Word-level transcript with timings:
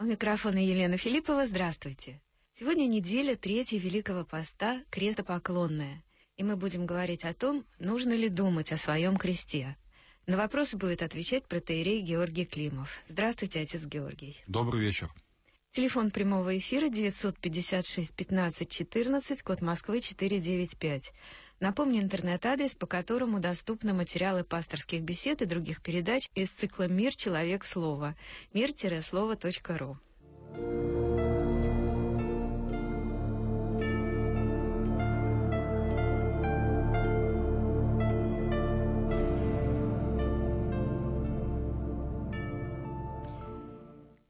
У 0.00 0.04
микрофона 0.04 0.58
Елена 0.58 0.96
Филиппова. 0.96 1.48
Здравствуйте. 1.48 2.20
Сегодня 2.56 2.86
неделя 2.86 3.34
третьей 3.34 3.80
Великого 3.80 4.24
Поста 4.24 4.80
«Крестопоклонная». 4.90 6.04
И 6.36 6.44
мы 6.44 6.56
будем 6.56 6.86
говорить 6.86 7.24
о 7.24 7.34
том, 7.34 7.64
нужно 7.80 8.12
ли 8.12 8.28
думать 8.28 8.70
о 8.70 8.76
своем 8.76 9.16
кресте. 9.16 9.76
На 10.28 10.36
вопросы 10.36 10.76
будет 10.76 11.02
отвечать 11.02 11.48
протеерей 11.48 12.00
Георгий 12.00 12.44
Климов. 12.44 12.92
Здравствуйте, 13.08 13.58
отец 13.58 13.84
Георгий. 13.86 14.36
Добрый 14.46 14.82
вечер. 14.82 15.10
Телефон 15.72 16.12
прямого 16.12 16.56
эфира 16.56 16.88
956 16.88 18.12
15 18.14 18.70
14, 18.70 19.42
код 19.42 19.62
Москвы 19.62 20.00
495. 20.00 21.12
Напомню 21.60 22.00
интернет-адрес, 22.00 22.74
по 22.74 22.86
которому 22.86 23.40
доступны 23.40 23.92
материалы 23.92 24.44
пасторских 24.44 25.02
бесед 25.02 25.42
и 25.42 25.46
других 25.46 25.82
передач 25.82 26.30
из 26.34 26.50
цикла 26.50 26.86
«Мир. 26.86 27.14
Человек. 27.14 27.64
Слово» 27.64 28.14
мир-слово.ру. 28.52 29.96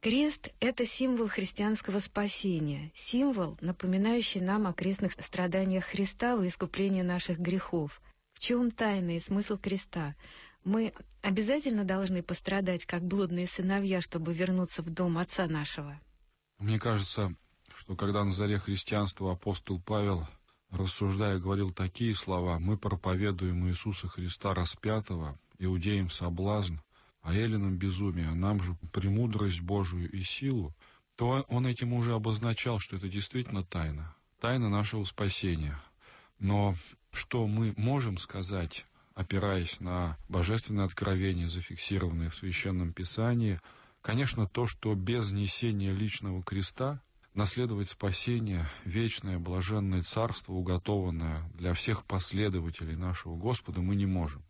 Крест— 0.08 0.48
это 0.60 0.86
символ 0.86 1.28
христианского 1.28 1.98
спасения, 1.98 2.90
символ, 2.96 3.58
напоминающий 3.60 4.40
нам 4.40 4.66
о 4.66 4.72
крестных 4.72 5.12
страданиях 5.12 5.84
Христа 5.84 6.34
во 6.34 6.46
искупление 6.46 7.04
наших 7.04 7.38
грехов. 7.38 8.00
В 8.32 8.38
чем 8.38 8.70
тайна 8.70 9.18
и 9.18 9.20
смысл 9.20 9.58
креста? 9.58 10.14
Мы 10.64 10.94
обязательно 11.20 11.84
должны 11.84 12.22
пострадать, 12.22 12.86
как 12.86 13.02
блудные 13.02 13.46
сыновья, 13.46 14.00
чтобы 14.00 14.32
вернуться 14.32 14.80
в 14.80 14.88
дом 14.88 15.18
Отца 15.18 15.46
нашего. 15.46 16.00
Мне 16.58 16.78
кажется, 16.78 17.34
что 17.76 17.94
когда 17.94 18.24
на 18.24 18.32
заре 18.32 18.58
христианства 18.58 19.32
апостол 19.32 19.78
Павел, 19.78 20.26
рассуждая, 20.70 21.38
говорил 21.38 21.70
такие 21.70 22.14
слова, 22.14 22.58
«Мы 22.58 22.78
проповедуем 22.78 23.68
Иисуса 23.68 24.08
Христа 24.08 24.54
распятого, 24.54 25.38
иудеям 25.58 26.08
соблазн, 26.08 26.76
а 27.28 27.34
эллинам 27.34 27.76
безумие, 27.76 28.28
а 28.28 28.34
нам 28.34 28.62
же 28.62 28.74
премудрость 28.90 29.60
Божию 29.60 30.10
и 30.10 30.22
силу, 30.22 30.72
то 31.16 31.44
он 31.48 31.66
этим 31.66 31.92
уже 31.92 32.14
обозначал, 32.14 32.80
что 32.80 32.96
это 32.96 33.06
действительно 33.06 33.62
тайна, 33.62 34.14
тайна 34.40 34.70
нашего 34.70 35.04
спасения. 35.04 35.78
Но 36.38 36.74
что 37.12 37.46
мы 37.46 37.74
можем 37.76 38.16
сказать, 38.16 38.86
опираясь 39.14 39.78
на 39.78 40.16
божественное 40.30 40.86
откровение, 40.86 41.50
зафиксированное 41.50 42.30
в 42.30 42.34
Священном 42.34 42.94
Писании, 42.94 43.60
конечно, 44.00 44.46
то, 44.46 44.66
что 44.66 44.94
без 44.94 45.30
несения 45.30 45.92
личного 45.92 46.42
креста 46.42 46.98
наследовать 47.34 47.90
спасение, 47.90 48.66
вечное, 48.86 49.38
блаженное 49.38 50.02
царство, 50.02 50.54
уготованное 50.54 51.42
для 51.58 51.74
всех 51.74 52.04
последователей 52.04 52.96
нашего 52.96 53.36
Господа, 53.36 53.82
мы 53.82 53.96
не 53.96 54.06
можем. 54.06 54.42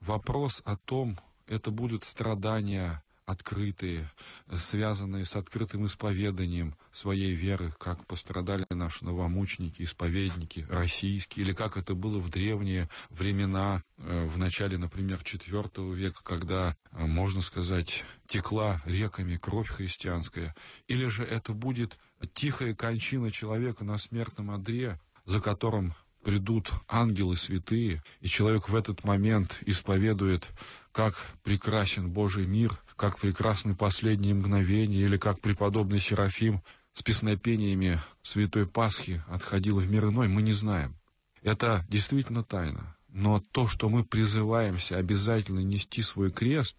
Вопрос 0.00 0.62
о 0.64 0.76
том, 0.76 1.16
это 1.48 1.70
будут 1.70 2.04
страдания 2.04 3.02
открытые, 3.28 4.10
связанные 4.56 5.26
с 5.26 5.36
открытым 5.36 5.86
исповеданием 5.86 6.74
своей 6.92 7.34
веры, 7.34 7.74
как 7.78 8.06
пострадали 8.06 8.64
наши 8.70 9.04
новомученики, 9.04 9.82
исповедники 9.82 10.64
российские, 10.70 11.44
или 11.44 11.52
как 11.52 11.76
это 11.76 11.94
было 11.94 12.20
в 12.20 12.30
древние 12.30 12.88
времена, 13.10 13.82
э, 13.98 14.26
в 14.26 14.38
начале, 14.38 14.78
например, 14.78 15.18
IV 15.22 15.94
века, 15.94 16.20
когда, 16.24 16.74
э, 16.92 17.04
можно 17.04 17.42
сказать, 17.42 18.02
текла 18.28 18.80
реками 18.86 19.36
кровь 19.36 19.68
христианская, 19.68 20.54
или 20.86 21.06
же 21.08 21.22
это 21.22 21.52
будет 21.52 21.98
тихая 22.32 22.74
кончина 22.74 23.30
человека 23.30 23.84
на 23.84 23.98
смертном 23.98 24.50
одре, 24.50 24.98
за 25.26 25.40
которым 25.40 25.92
придут 26.24 26.70
ангелы 26.88 27.36
святые, 27.36 28.02
и 28.20 28.28
человек 28.28 28.68
в 28.68 28.74
этот 28.74 29.04
момент 29.04 29.58
исповедует, 29.66 30.48
как 30.98 31.14
прекрасен 31.44 32.10
Божий 32.10 32.44
мир, 32.44 32.76
как 32.96 33.20
прекрасны 33.20 33.72
последние 33.76 34.34
мгновения, 34.34 35.02
или 35.02 35.16
как 35.16 35.40
преподобный 35.40 36.00
Серафим 36.00 36.60
с 36.92 37.02
песнопениями 37.04 38.02
Святой 38.24 38.66
Пасхи 38.66 39.22
отходил 39.28 39.78
в 39.78 39.88
мир 39.88 40.06
иной, 40.06 40.26
мы 40.26 40.42
не 40.42 40.52
знаем. 40.52 40.96
Это 41.44 41.86
действительно 41.88 42.42
тайна. 42.42 42.96
Но 43.10 43.40
то, 43.52 43.68
что 43.68 43.88
мы 43.88 44.02
призываемся 44.02 44.96
обязательно 44.96 45.60
нести 45.60 46.02
свой 46.02 46.32
крест 46.32 46.74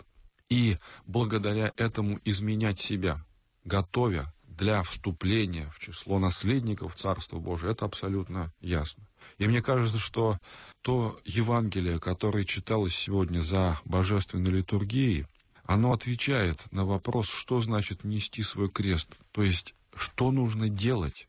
и 0.50 0.76
благодаря 1.08 1.72
этому 1.78 2.20
изменять 2.26 2.82
себя, 2.82 3.24
готовя 3.64 4.34
для 4.50 4.84
вступления 4.84 5.72
в 5.74 5.80
число 5.80 6.20
наследников 6.20 6.94
Царства 6.96 7.40
Божия, 7.40 7.72
это 7.72 7.86
абсолютно 7.86 8.52
ясно. 8.60 9.02
И 9.40 9.48
мне 9.48 9.62
кажется, 9.62 9.98
что 9.98 10.38
то 10.82 11.20
Евангелие, 11.26 12.00
которое 12.00 12.46
читалось 12.46 12.96
сегодня 12.96 13.40
за 13.40 13.80
божественной 13.86 14.52
литургией, 14.52 15.26
оно 15.66 15.94
отвечает 15.94 16.60
на 16.72 16.86
вопрос, 16.86 17.30
что 17.30 17.62
значит 17.62 18.04
нести 18.04 18.44
свой 18.44 18.70
крест. 18.70 19.10
То 19.32 19.42
есть, 19.42 19.76
что 19.96 20.32
нужно 20.32 20.70
делать 20.70 21.28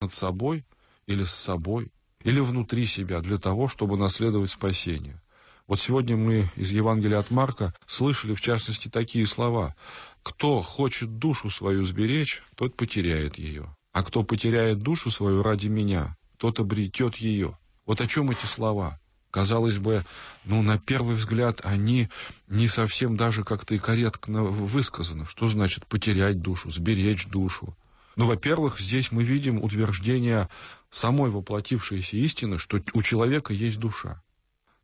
над 0.00 0.12
собой 0.12 0.64
или 1.06 1.24
с 1.24 1.32
собой, 1.32 1.90
или 2.22 2.40
внутри 2.40 2.86
себя 2.86 3.20
для 3.20 3.38
того, 3.38 3.68
чтобы 3.68 3.96
наследовать 3.96 4.50
спасение. 4.50 5.20
Вот 5.66 5.80
сегодня 5.80 6.16
мы 6.16 6.50
из 6.56 6.70
Евангелия 6.70 7.18
от 7.18 7.30
Марка 7.30 7.72
слышали, 7.86 8.34
в 8.34 8.40
частности, 8.40 8.88
такие 8.88 9.26
слова. 9.26 9.74
«Кто 10.22 10.62
хочет 10.62 11.18
душу 11.18 11.48
свою 11.48 11.84
сберечь, 11.84 12.42
тот 12.56 12.76
потеряет 12.76 13.38
ее. 13.38 13.74
А 13.92 14.02
кто 14.02 14.22
потеряет 14.22 14.80
душу 14.80 15.10
свою 15.10 15.42
ради 15.42 15.68
меня, 15.68 16.16
тот 16.40 16.58
обретет 16.58 17.16
ее. 17.16 17.56
Вот 17.84 18.00
о 18.00 18.06
чем 18.06 18.30
эти 18.30 18.46
слова? 18.46 18.98
Казалось 19.30 19.76
бы, 19.76 20.04
ну, 20.44 20.62
на 20.62 20.78
первый 20.78 21.14
взгляд, 21.14 21.60
они 21.64 22.08
не 22.48 22.66
совсем 22.66 23.16
даже 23.16 23.44
как-то 23.44 23.74
и 23.74 23.78
корректно 23.78 24.42
высказаны. 24.42 25.26
Что 25.26 25.46
значит 25.48 25.86
потерять 25.86 26.40
душу, 26.40 26.70
сберечь 26.70 27.26
душу? 27.26 27.76
Ну, 28.16 28.24
во-первых, 28.24 28.80
здесь 28.80 29.12
мы 29.12 29.22
видим 29.22 29.62
утверждение 29.62 30.48
самой 30.90 31.30
воплотившейся 31.30 32.16
истины, 32.16 32.58
что 32.58 32.80
у 32.94 33.02
человека 33.02 33.52
есть 33.52 33.78
душа. 33.78 34.20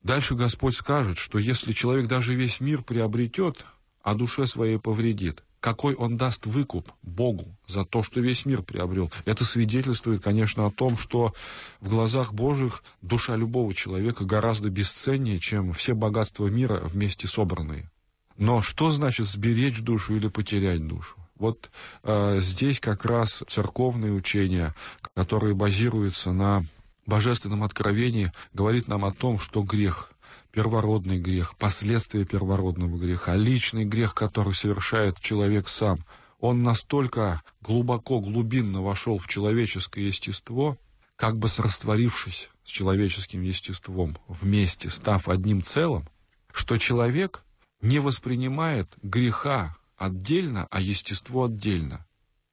Дальше 0.03 0.34
Господь 0.34 0.77
скажет, 0.77 1.16
что 1.16 1.39
если 1.39 1.72
человек 1.72 2.06
даже 2.06 2.34
весь 2.34 2.61
мир 2.61 2.83
приобретет, 2.83 3.65
а 4.03 4.15
душе 4.15 4.47
своей 4.47 4.78
повредит, 4.78 5.43
какой 5.61 5.94
он 5.94 6.17
даст 6.17 6.47
выкуп 6.47 6.91
Богу 7.03 7.47
за 7.67 7.84
то, 7.84 8.03
что 8.03 8.21
весь 8.21 8.47
мир 8.47 8.62
приобрел. 8.62 9.11
Это 9.25 9.44
свидетельствует, 9.44 10.22
конечно, 10.22 10.67
о 10.67 10.71
том, 10.71 10.97
что 10.97 11.34
в 11.81 11.89
глазах 11.89 12.33
Божьих 12.33 12.83
душа 13.03 13.37
любого 13.37 13.75
человека 13.75 14.25
гораздо 14.25 14.71
бесценнее, 14.71 15.41
чем 15.41 15.72
все 15.72 15.95
богатства 15.95 16.47
мира 16.47 16.81
вместе 16.84 17.27
собранные. 17.27 17.91
Но 18.39 18.62
что 18.62 18.93
значит 18.93 19.27
сберечь 19.27 19.81
душу 19.81 20.16
или 20.16 20.28
потерять 20.28 20.87
душу? 20.87 21.16
Вот 21.39 21.71
э, 22.03 22.41
здесь 22.41 22.81
как 22.81 23.05
раз 23.05 23.43
церковные 23.49 24.12
учения, 24.12 24.75
которые 25.15 25.55
базируются 25.55 26.33
на 26.33 26.65
божественном 27.06 27.62
откровении, 27.62 28.33
говорит 28.53 28.89
нам 28.89 29.05
о 29.05 29.12
том, 29.12 29.39
что 29.39 29.62
грех 29.62 30.11
первородный 30.56 31.19
грех, 31.19 31.55
последствия 31.59 32.25
первородного 32.25 32.97
греха, 32.97 33.37
личный 33.37 33.84
грех, 33.84 34.15
который 34.15 34.55
совершает 34.55 35.21
человек 35.21 35.69
сам, 35.69 35.99
он 36.41 36.62
настолько 36.62 37.43
глубоко, 37.61 38.21
глубинно 38.21 38.81
вошел 38.81 39.19
в 39.19 39.28
человеческое 39.28 40.06
естество, 40.06 40.78
как 41.16 41.37
бы 41.37 41.49
срастворившись 41.49 42.49
с 42.65 42.71
человеческим 42.71 43.43
естеством, 43.43 44.16
вместе 44.28 44.89
став 44.89 45.28
одним 45.28 45.62
целым, 45.62 46.09
что 46.55 46.78
человек 46.78 47.43
не 47.83 47.99
воспринимает 47.99 48.89
греха 49.03 49.77
отдельно, 49.99 50.69
а 50.71 50.81
естество 50.81 51.45
отдельно. 51.45 52.06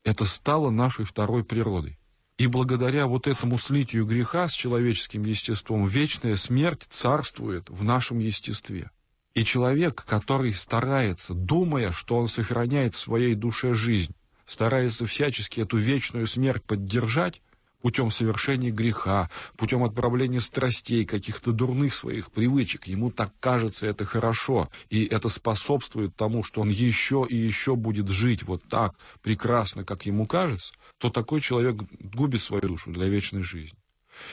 Это 0.03 0.25
стало 0.25 0.72
нашей 0.72 1.06
второй 1.06 1.45
природой. 1.45 1.98
И 2.44 2.48
благодаря 2.48 3.07
вот 3.07 3.25
этому 3.28 3.57
слитию 3.57 4.06
греха 4.06 4.50
с 4.50 4.51
человеческим 4.51 5.24
естеством 5.24 5.86
вечная 5.86 6.36
смерть 6.36 6.81
царствует 6.90 7.69
в 7.69 7.86
нашем 7.86 8.19
естестве. 8.19 8.92
И 9.34 9.45
человек, 9.45 10.04
который 10.06 10.54
старается, 10.54 11.34
думая, 11.34 11.94
что 11.94 12.18
он 12.18 12.28
сохраняет 12.28 12.95
в 12.95 13.00
своей 13.00 13.36
душе 13.36 13.74
жизнь, 13.74 14.13
старается 14.45 15.06
всячески 15.06 15.62
эту 15.62 15.78
вечную 15.78 16.28
смерть 16.28 16.66
поддержать, 16.66 17.42
путем 17.83 18.12
совершения 18.12 18.71
греха, 18.71 19.30
путем 19.57 19.83
отправления 19.83 20.39
страстей, 20.39 21.06
каких-то 21.06 21.51
дурных 21.51 21.94
своих 21.94 22.31
привычек. 22.31 22.88
Ему 22.88 23.12
так 23.12 23.30
кажется 23.41 23.85
это 23.85 24.06
хорошо, 24.06 24.69
и 24.89 25.03
это 25.03 25.27
способствует 25.27 26.15
тому, 26.15 26.45
что 26.45 26.62
он 26.62 26.69
еще 26.69 27.27
и 27.30 27.35
еще 27.35 27.75
будет 27.75 28.07
жить 28.07 28.44
вот 28.44 28.63
так 28.69 28.95
прекрасно, 29.21 29.83
как 29.83 30.06
ему 30.06 30.25
кажется, 30.25 30.74
то 30.97 31.09
такой 31.09 31.41
человек 31.41 31.75
губит 32.00 32.41
свою 32.41 32.63
душу 32.69 32.89
для 32.89 33.07
вечной 33.07 33.44
жизни. 33.44 33.77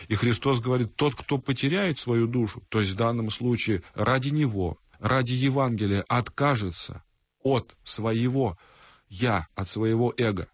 И 0.07 0.15
Христос 0.15 0.61
говорит, 0.61 0.95
тот, 0.95 1.17
кто 1.17 1.37
потеряет 1.37 1.99
свою 1.99 2.29
душу, 2.29 2.63
то 2.69 2.79
есть 2.79 2.93
в 2.93 2.97
данном 2.97 3.33
случае 3.33 3.83
ради 3.95 4.29
Него, 4.29 4.79
ради 5.01 5.33
Евангелия 5.33 6.05
откажется 6.07 7.03
от 7.43 7.75
своего 7.83 8.57
«я» 9.09 9.49
от 9.57 9.69
своего 9.69 10.15
эго, 10.17 10.47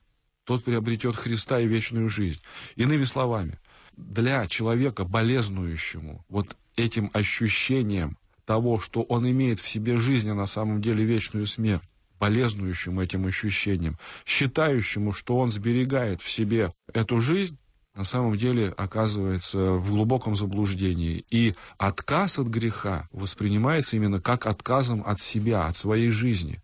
тот 0.47 0.65
приобретет 0.65 1.17
Христа 1.17 1.61
и 1.61 1.67
вечную 1.67 2.09
жизнь. 2.09 2.41
Иными 2.77 3.05
словами, 3.05 3.59
для 3.97 4.47
человека, 4.47 5.05
болезнующему 5.05 6.25
вот 6.29 6.57
этим 6.77 7.11
ощущением 7.13 8.17
того, 8.45 8.79
что 8.79 9.03
он 9.03 9.29
имеет 9.29 9.59
в 9.59 9.69
себе 9.69 9.97
жизнь, 9.97 10.31
а 10.31 10.35
на 10.35 10.47
самом 10.47 10.81
деле 10.81 11.05
вечную 11.05 11.47
смерть, 11.47 11.83
болезнующему 12.21 13.03
этим 13.03 13.27
ощущением, 13.27 13.99
считающему, 14.25 15.13
что 15.13 15.37
он 15.37 15.51
сберегает 15.51 16.23
в 16.23 16.31
себе 16.31 16.73
эту 16.95 17.21
жизнь, 17.21 17.59
на 17.97 18.05
самом 18.05 18.37
деле 18.37 18.73
оказывается 18.77 19.73
в 19.73 19.91
глубоком 19.91 20.37
заблуждении. 20.37 21.25
И 21.31 21.55
отказ 21.79 22.39
от 22.39 22.47
греха 22.47 23.09
воспринимается 23.11 23.97
именно 23.97 24.21
как 24.21 24.47
отказом 24.47 25.03
от 25.05 25.19
себя, 25.19 25.67
от 25.67 25.77
своей 25.77 26.11
жизни. 26.11 26.61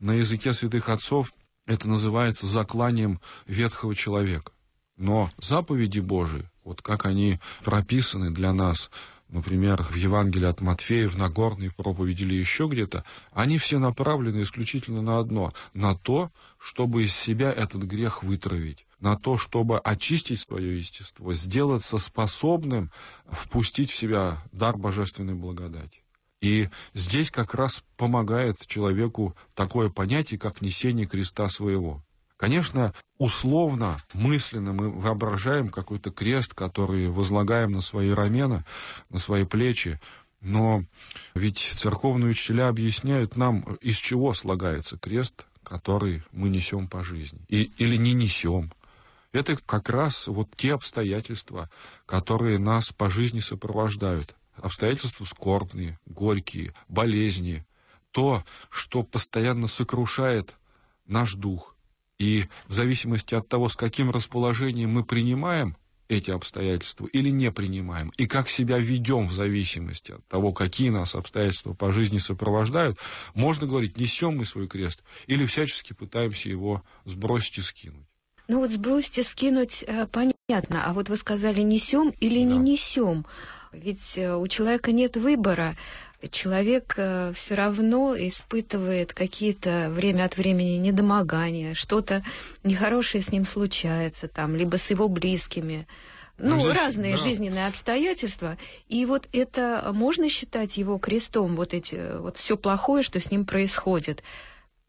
На 0.00 0.12
языке 0.12 0.52
святых 0.54 0.88
отцов 0.88 1.30
это 1.66 1.88
называется 1.88 2.46
закланием 2.46 3.20
ветхого 3.46 3.94
человека. 3.94 4.52
Но 4.96 5.30
заповеди 5.38 6.00
Божии, 6.00 6.48
вот 6.64 6.82
как 6.82 7.06
они 7.06 7.40
прописаны 7.64 8.30
для 8.30 8.52
нас 8.52 8.90
например, 9.32 9.82
в 9.82 9.94
Евангелии 9.96 10.46
от 10.46 10.60
Матфея, 10.60 11.08
в 11.08 11.16
Нагорной 11.16 11.70
проповеди 11.70 12.22
или 12.22 12.34
еще 12.34 12.68
где-то, 12.68 13.02
они 13.32 13.58
все 13.58 13.78
направлены 13.78 14.42
исключительно 14.42 15.02
на 15.02 15.18
одно, 15.18 15.50
на 15.74 15.96
то, 15.96 16.30
чтобы 16.58 17.04
из 17.04 17.16
себя 17.16 17.50
этот 17.50 17.82
грех 17.82 18.22
вытравить, 18.22 18.84
на 19.00 19.16
то, 19.16 19.38
чтобы 19.38 19.78
очистить 19.78 20.40
свое 20.40 20.78
естество, 20.78 21.32
сделаться 21.32 21.98
способным 21.98 22.90
впустить 23.30 23.90
в 23.90 23.96
себя 23.96 24.42
дар 24.52 24.76
божественной 24.76 25.34
благодати. 25.34 26.01
И 26.42 26.68
здесь 26.92 27.30
как 27.30 27.54
раз 27.54 27.84
помогает 27.96 28.66
человеку 28.66 29.34
такое 29.54 29.88
понятие, 29.88 30.38
как 30.38 30.60
несение 30.60 31.06
креста 31.06 31.48
своего. 31.48 32.02
Конечно, 32.36 32.92
условно, 33.18 34.02
мысленно 34.12 34.72
мы 34.72 34.90
воображаем 34.90 35.68
какой-то 35.68 36.10
крест, 36.10 36.52
который 36.52 37.08
возлагаем 37.08 37.70
на 37.70 37.80
свои 37.80 38.10
рамена, 38.10 38.64
на 39.08 39.20
свои 39.20 39.44
плечи, 39.44 40.00
но 40.40 40.84
ведь 41.36 41.58
церковные 41.76 42.32
учителя 42.32 42.68
объясняют 42.68 43.36
нам, 43.36 43.60
из 43.80 43.96
чего 43.96 44.34
слагается 44.34 44.98
крест, 44.98 45.46
который 45.62 46.24
мы 46.32 46.48
несем 46.48 46.88
по 46.88 47.04
жизни, 47.04 47.38
и, 47.48 47.70
или 47.78 47.96
не 47.96 48.12
несем. 48.12 48.72
Это 49.30 49.56
как 49.56 49.88
раз 49.88 50.26
вот 50.26 50.48
те 50.56 50.74
обстоятельства, 50.74 51.70
которые 52.04 52.58
нас 52.58 52.90
по 52.90 53.08
жизни 53.08 53.38
сопровождают. 53.38 54.34
Обстоятельства 54.56 55.24
скорбные, 55.24 55.98
горькие, 56.06 56.74
болезни. 56.88 57.64
То, 58.10 58.44
что 58.70 59.02
постоянно 59.02 59.66
сокрушает 59.66 60.54
наш 61.06 61.34
дух, 61.34 61.72
и 62.18 62.46
в 62.68 62.72
зависимости 62.72 63.34
от 63.34 63.48
того, 63.48 63.68
с 63.68 63.76
каким 63.76 64.10
расположением 64.10 64.90
мы 64.90 65.04
принимаем 65.04 65.76
эти 66.08 66.30
обстоятельства 66.30 67.06
или 67.06 67.30
не 67.30 67.50
принимаем, 67.50 68.12
и 68.16 68.26
как 68.26 68.48
себя 68.48 68.78
ведем 68.78 69.26
в 69.26 69.32
зависимости 69.32 70.12
от 70.12 70.26
того, 70.28 70.52
какие 70.52 70.90
нас 70.90 71.14
обстоятельства 71.14 71.72
по 71.72 71.92
жизни 71.92 72.18
сопровождают, 72.18 72.98
можно 73.34 73.66
говорить, 73.66 73.98
несем 73.98 74.36
мы 74.36 74.46
свой 74.46 74.68
крест 74.68 75.02
или 75.26 75.46
всячески 75.46 75.94
пытаемся 75.94 76.48
его 76.48 76.82
сбросить 77.04 77.58
и 77.58 77.62
скинуть. 77.62 78.06
Ну 78.48 78.58
вот 78.58 78.70
сбросить 78.70 79.18
и 79.18 79.22
скинуть 79.22 79.84
э, 79.86 80.06
понятно, 80.06 80.84
а 80.84 80.92
вот 80.92 81.08
вы 81.08 81.16
сказали 81.16 81.60
несем 81.62 82.12
или 82.20 82.44
да. 82.44 82.52
не 82.52 82.58
несем. 82.58 83.24
Ведь 83.72 84.16
э, 84.16 84.34
у 84.34 84.46
человека 84.48 84.92
нет 84.92 85.16
выбора 85.16 85.76
человек 86.30 86.94
э, 86.96 87.32
все 87.34 87.54
равно 87.54 88.14
испытывает 88.16 89.12
какие-то 89.12 89.88
время 89.90 90.24
от 90.24 90.36
времени 90.36 90.76
недомогания, 90.76 91.74
что-то 91.74 92.24
нехорошее 92.62 93.22
с 93.22 93.32
ним 93.32 93.44
случается, 93.44 94.28
там, 94.28 94.54
либо 94.54 94.76
с 94.76 94.90
его 94.90 95.08
близкими. 95.08 95.86
Ну, 96.38 96.60
здесь, 96.60 96.76
разные 96.76 97.16
да. 97.16 97.22
жизненные 97.22 97.66
обстоятельства. 97.66 98.56
И 98.88 99.04
вот 99.06 99.28
это 99.32 99.90
можно 99.94 100.28
считать 100.28 100.76
его 100.76 100.98
крестом, 100.98 101.56
вот 101.56 101.74
эти, 101.74 102.18
вот 102.18 102.36
все 102.36 102.56
плохое, 102.56 103.02
что 103.02 103.20
с 103.20 103.30
ним 103.30 103.44
происходит. 103.44 104.22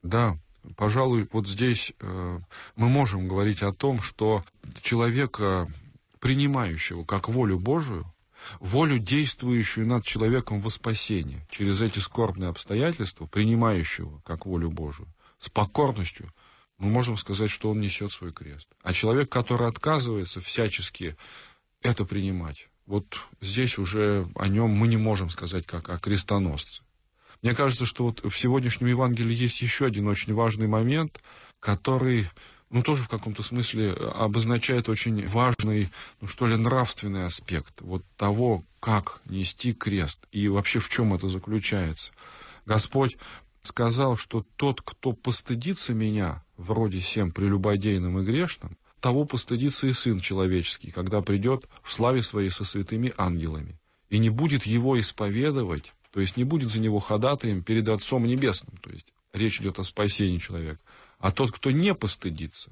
Да, 0.01 0.35
пожалуй, 0.75 1.27
вот 1.31 1.47
здесь 1.47 1.93
э, 1.99 2.39
мы 2.75 2.89
можем 2.89 3.27
говорить 3.27 3.61
о 3.61 3.73
том, 3.73 4.01
что 4.01 4.43
человека, 4.81 5.67
принимающего 6.19 7.03
как 7.03 7.27
волю 7.29 7.59
Божию, 7.59 8.05
волю, 8.59 8.99
действующую 8.99 9.87
над 9.87 10.03
человеком 10.05 10.61
во 10.61 10.69
спасение, 10.69 11.45
через 11.49 11.81
эти 11.81 11.99
скорбные 11.99 12.49
обстоятельства, 12.49 13.25
принимающего 13.25 14.21
как 14.25 14.45
волю 14.45 14.69
Божию, 14.69 15.07
с 15.39 15.49
покорностью, 15.49 16.31
мы 16.77 16.89
можем 16.89 17.17
сказать, 17.17 17.51
что 17.51 17.69
он 17.69 17.79
несет 17.79 18.11
свой 18.11 18.31
крест. 18.31 18.67
А 18.81 18.93
человек, 18.93 19.29
который 19.29 19.67
отказывается 19.67 20.41
всячески 20.41 21.15
это 21.81 22.05
принимать, 22.05 22.67
вот 22.85 23.05
здесь 23.41 23.77
уже 23.77 24.25
о 24.35 24.47
нем 24.47 24.69
мы 24.71 24.87
не 24.87 24.97
можем 24.97 25.29
сказать 25.29 25.65
как 25.65 25.89
о 25.89 25.99
крестоносце. 25.99 26.81
Мне 27.41 27.53
кажется, 27.53 27.85
что 27.85 28.05
вот 28.05 28.23
в 28.23 28.37
сегодняшнем 28.37 28.87
Евангелии 28.87 29.35
есть 29.35 29.61
еще 29.61 29.85
один 29.85 30.07
очень 30.07 30.33
важный 30.33 30.67
момент, 30.67 31.21
который 31.59 32.29
ну, 32.73 32.81
тоже 32.81 33.03
в 33.03 33.07
каком-то 33.07 33.43
смысле 33.43 33.89
э, 33.89 34.11
обозначает 34.15 34.89
очень 34.89 35.27
важный, 35.27 35.91
ну, 36.19 36.27
что 36.27 36.47
ли, 36.47 36.57
нравственный 36.57 37.25
аспект 37.25 37.79
вот 37.81 38.03
того, 38.17 38.63
как 38.79 39.21
нести 39.25 39.73
крест 39.73 40.19
и 40.31 40.47
вообще 40.47 40.79
в 40.79 40.89
чем 40.89 41.13
это 41.13 41.29
заключается. 41.29 42.11
Господь 42.65 43.17
сказал, 43.61 44.17
что 44.17 44.43
тот, 44.55 44.81
кто 44.81 45.13
постыдится 45.13 45.93
меня, 45.93 46.43
вроде 46.57 46.99
всем 46.99 47.31
прелюбодейным 47.31 48.19
и 48.19 48.25
грешным, 48.25 48.75
того 48.99 49.25
постыдится 49.25 49.85
и 49.85 49.93
Сын 49.93 50.19
Человеческий, 50.19 50.89
когда 50.89 51.21
придет 51.21 51.65
в 51.83 51.93
славе 51.93 52.23
Своей 52.23 52.49
со 52.49 52.65
святыми 52.65 53.13
ангелами, 53.17 53.75
и 54.09 54.17
не 54.17 54.31
будет 54.31 54.65
его 54.65 54.99
исповедовать, 54.99 55.93
то 56.11 56.19
есть 56.19 56.37
не 56.37 56.43
будет 56.43 56.71
за 56.71 56.79
него 56.79 56.97
ходатаем 56.97 57.61
перед 57.61 57.87
Отцом 57.87 58.25
Небесным, 58.25 58.75
то 58.81 58.89
есть 58.89 59.13
речь 59.31 59.61
идет 59.61 59.77
о 59.77 59.83
спасении 59.83 60.39
человека. 60.39 60.79
А 61.23 61.31
тот, 61.31 61.53
кто 61.53 61.71
не 61.71 61.95
постыдится, 61.95 62.69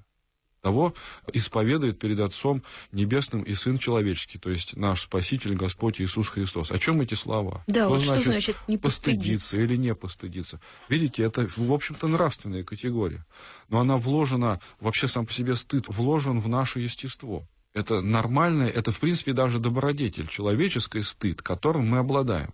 того 0.59 0.94
исповедует 1.31 2.00
перед 2.00 2.19
Отцом 2.19 2.63
Небесным 2.92 3.44
и 3.44 3.56
Сын 3.56 3.77
Человеческий, 3.77 4.39
то 4.39 4.50
есть 4.50 4.75
наш 4.75 5.03
Спаситель 5.03 5.56
Господь 5.56 6.01
Иисус 6.01 6.27
Христос. 6.27 6.69
О 6.69 6.77
чем 6.77 7.00
эти 7.00 7.13
слова? 7.13 7.63
Да, 7.68 7.86
что, 7.86 7.89
вот 7.89 8.01
значит, 8.01 8.21
что 8.24 8.31
значит 8.31 8.57
не 8.68 8.77
постыдиться? 8.77 9.21
постыдиться 9.21 9.62
или 9.62 9.77
не 9.77 9.95
постыдиться? 9.95 10.59
Видите, 10.89 11.24
это, 11.24 11.50
в 11.56 11.71
общем-то, 11.71 12.09
нравственная 12.09 12.65
категория. 12.65 13.25
Но 13.69 13.80
она 13.80 13.95
вложена, 13.95 14.59
вообще 14.81 15.07
сам 15.07 15.25
по 15.25 15.31
себе 15.31 15.56
стыд, 15.56 15.86
вложен 15.88 16.42
в 16.42 16.50
наше 16.50 16.81
естество. 16.81 17.45
Это 17.73 18.02
нормальное, 18.02 18.68
это, 18.68 18.92
в 18.92 18.99
принципе, 18.99 19.31
даже 19.31 19.59
добродетель, 19.59 20.28
человеческий 20.28 21.04
стыд, 21.04 21.42
которым 21.42 21.87
мы 21.87 21.99
обладаем. 21.99 22.54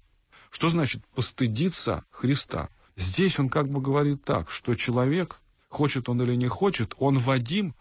Что 0.52 0.70
значит 0.70 1.02
постыдиться 1.16 2.04
Христа? 2.12 2.70
Здесь 2.96 3.40
он 3.40 3.50
как 3.50 3.68
бы 3.68 3.82
говорит 3.82 4.24
так, 4.24 4.52
что 4.52 4.76
человек 4.76 5.38
хочет 5.78 6.10
он 6.10 6.22
или 6.24 6.36
не 6.36 6.48
хочет, 6.48 6.96
он 6.98 7.20
вадим 7.20 7.76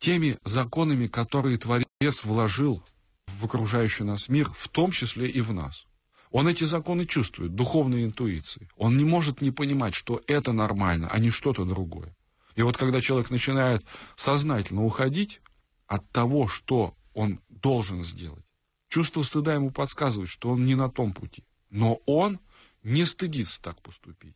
теми 0.00 0.38
законами, 0.44 1.06
которые 1.06 1.58
Творец 1.58 2.24
вложил 2.24 2.82
в 3.26 3.44
окружающий 3.44 4.02
нас 4.04 4.28
мир, 4.28 4.50
в 4.52 4.68
том 4.68 4.90
числе 4.90 5.28
и 5.28 5.40
в 5.40 5.52
нас. 5.52 5.84
Он 6.32 6.48
эти 6.48 6.64
законы 6.64 7.06
чувствует, 7.06 7.54
духовной 7.54 8.04
интуицией. 8.04 8.68
Он 8.76 8.96
не 8.98 9.04
может 9.04 9.42
не 9.42 9.52
понимать, 9.52 9.94
что 9.94 10.20
это 10.26 10.52
нормально, 10.52 11.08
а 11.08 11.20
не 11.20 11.30
что-то 11.30 11.64
другое. 11.64 12.12
И 12.56 12.62
вот 12.62 12.76
когда 12.76 13.00
человек 13.00 13.30
начинает 13.30 13.84
сознательно 14.16 14.84
уходить 14.84 15.40
от 15.86 16.02
того, 16.10 16.48
что 16.48 16.94
он 17.14 17.38
должен 17.48 18.02
сделать, 18.02 18.44
чувство 18.88 19.22
стыда 19.22 19.54
ему 19.54 19.70
подсказывает, 19.70 20.30
что 20.30 20.50
он 20.50 20.66
не 20.66 20.74
на 20.74 20.90
том 20.90 21.12
пути. 21.12 21.44
Но 21.70 22.00
он 22.06 22.40
не 22.82 23.06
стыдится 23.06 23.62
так 23.62 23.80
поступить. 23.82 24.34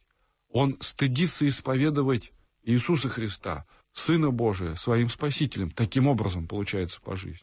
Он 0.52 0.76
стыдится 0.80 1.48
исповедовать 1.48 2.32
Иисуса 2.70 3.08
Христа, 3.08 3.64
Сына 3.92 4.30
Божия, 4.30 4.74
своим 4.76 5.08
Спасителем. 5.08 5.70
Таким 5.70 6.06
образом 6.06 6.46
получается 6.46 7.00
по 7.00 7.16
жизни. 7.16 7.40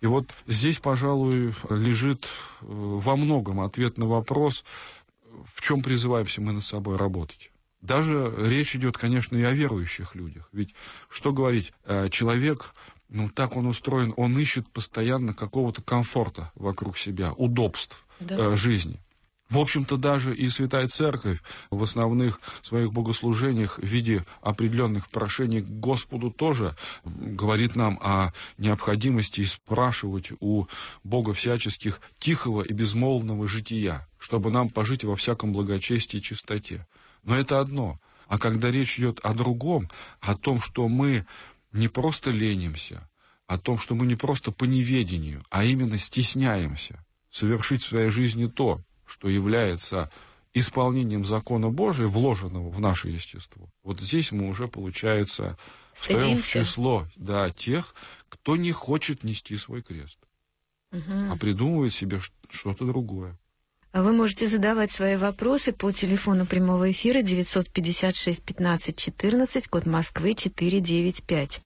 И 0.00 0.06
вот 0.06 0.26
здесь, 0.48 0.78
пожалуй, 0.78 1.54
лежит 1.70 2.24
э, 2.24 2.64
во 2.66 3.16
многом 3.16 3.60
ответ 3.60 3.98
на 3.98 4.06
вопрос, 4.06 4.64
в 5.54 5.60
чем 5.60 5.80
призываемся 5.80 6.40
мы 6.40 6.52
над 6.52 6.64
собой 6.64 6.96
работать. 6.96 7.50
Даже 7.82 8.32
речь 8.36 8.74
идет, 8.74 8.98
конечно, 8.98 9.36
и 9.36 9.42
о 9.42 9.52
верующих 9.52 10.14
людях. 10.14 10.48
Ведь 10.52 10.74
что 11.08 11.32
говорить, 11.32 11.72
э, 11.84 12.08
человек, 12.10 12.74
ну 13.08 13.28
так 13.28 13.56
он 13.56 13.66
устроен, 13.66 14.12
он 14.16 14.36
ищет 14.38 14.68
постоянно 14.68 15.34
какого-то 15.34 15.82
комфорта 15.82 16.50
вокруг 16.54 16.98
себя, 16.98 17.32
удобств 17.32 18.04
да. 18.20 18.36
Э, 18.38 18.56
жизни. 18.56 18.98
В 19.52 19.58
общем-то, 19.58 19.98
даже 19.98 20.34
и 20.34 20.48
Святая 20.48 20.88
Церковь 20.88 21.42
в 21.70 21.82
основных 21.82 22.40
своих 22.62 22.90
богослужениях 22.90 23.78
в 23.78 23.84
виде 23.84 24.24
определенных 24.40 25.10
прошений 25.10 25.60
к 25.60 25.66
Господу 25.66 26.30
тоже 26.30 26.74
говорит 27.04 27.76
нам 27.76 27.98
о 28.00 28.32
необходимости 28.56 29.44
спрашивать 29.44 30.32
у 30.40 30.68
Бога 31.04 31.34
всяческих 31.34 32.00
тихого 32.18 32.62
и 32.62 32.72
безмолвного 32.72 33.46
жития, 33.46 34.08
чтобы 34.18 34.50
нам 34.50 34.70
пожить 34.70 35.04
во 35.04 35.16
всяком 35.16 35.52
благочестии 35.52 36.16
и 36.16 36.22
чистоте. 36.22 36.86
Но 37.22 37.36
это 37.36 37.60
одно. 37.60 37.98
А 38.28 38.38
когда 38.38 38.70
речь 38.70 38.98
идет 38.98 39.20
о 39.20 39.34
другом, 39.34 39.90
о 40.22 40.34
том, 40.34 40.62
что 40.62 40.88
мы 40.88 41.26
не 41.72 41.88
просто 41.88 42.30
ленимся, 42.30 43.06
о 43.46 43.58
том, 43.58 43.78
что 43.78 43.94
мы 43.94 44.06
не 44.06 44.16
просто 44.16 44.50
по 44.50 44.64
неведению, 44.64 45.44
а 45.50 45.62
именно 45.62 45.98
стесняемся 45.98 47.04
совершить 47.30 47.82
в 47.82 47.88
своей 47.88 48.08
жизни 48.08 48.46
то, 48.46 48.80
что 49.12 49.28
является 49.28 50.10
исполнением 50.54 51.24
закона 51.24 51.68
Божия, 51.68 52.06
вложенного 52.08 52.70
в 52.70 52.80
наше 52.80 53.08
естество. 53.08 53.68
Вот 53.82 54.00
здесь 54.00 54.32
мы 54.32 54.48
уже, 54.48 54.68
получается, 54.68 55.58
встаем 55.92 56.40
в 56.40 56.46
число 56.46 57.06
да, 57.16 57.50
тех, 57.50 57.94
кто 58.30 58.56
не 58.56 58.72
хочет 58.72 59.22
нести 59.22 59.56
свой 59.58 59.82
крест, 59.82 60.18
угу. 60.92 61.30
а 61.30 61.36
придумывает 61.36 61.92
себе 61.92 62.20
что-то 62.48 62.86
другое. 62.86 63.36
А 63.92 64.02
вы 64.02 64.12
можете 64.12 64.48
задавать 64.48 64.90
свои 64.90 65.16
вопросы 65.16 65.74
по 65.74 65.92
телефону 65.92 66.46
прямого 66.46 66.90
эфира 66.90 67.20
956 67.20 68.42
15 68.42 68.96
14, 68.96 69.68
код 69.68 69.84
Москвы 69.84 70.32
495. 70.32 71.60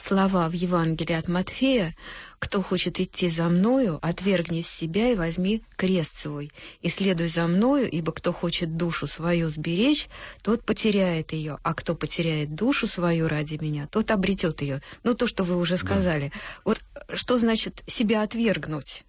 Слова 0.00 0.48
в 0.48 0.52
Евангелии 0.52 1.14
от 1.14 1.28
Матфея 1.28 1.96
«Кто 2.38 2.62
хочет 2.62 3.00
идти 3.00 3.28
за 3.28 3.48
мною, 3.48 3.98
отвергни 4.00 4.62
себя 4.62 5.10
и 5.10 5.16
возьми 5.16 5.64
крест 5.76 6.16
свой, 6.16 6.52
и 6.80 6.88
следуй 6.88 7.26
за 7.26 7.48
мною, 7.48 7.90
ибо 7.90 8.12
кто 8.12 8.32
хочет 8.32 8.76
душу 8.76 9.08
свою 9.08 9.48
сберечь, 9.48 10.08
тот 10.42 10.64
потеряет 10.64 11.32
ее, 11.32 11.58
а 11.64 11.74
кто 11.74 11.96
потеряет 11.96 12.54
душу 12.54 12.86
свою 12.86 13.26
ради 13.26 13.56
меня, 13.56 13.88
тот 13.88 14.10
обретет 14.12 14.62
ее». 14.62 14.82
Ну, 15.02 15.14
то, 15.14 15.26
что 15.26 15.42
вы 15.42 15.56
уже 15.56 15.76
сказали. 15.76 16.30
Да. 16.32 16.40
Вот 16.64 16.80
что 17.14 17.38
значит 17.38 17.82
себя 17.88 18.22
отвергнуть? 18.22 19.04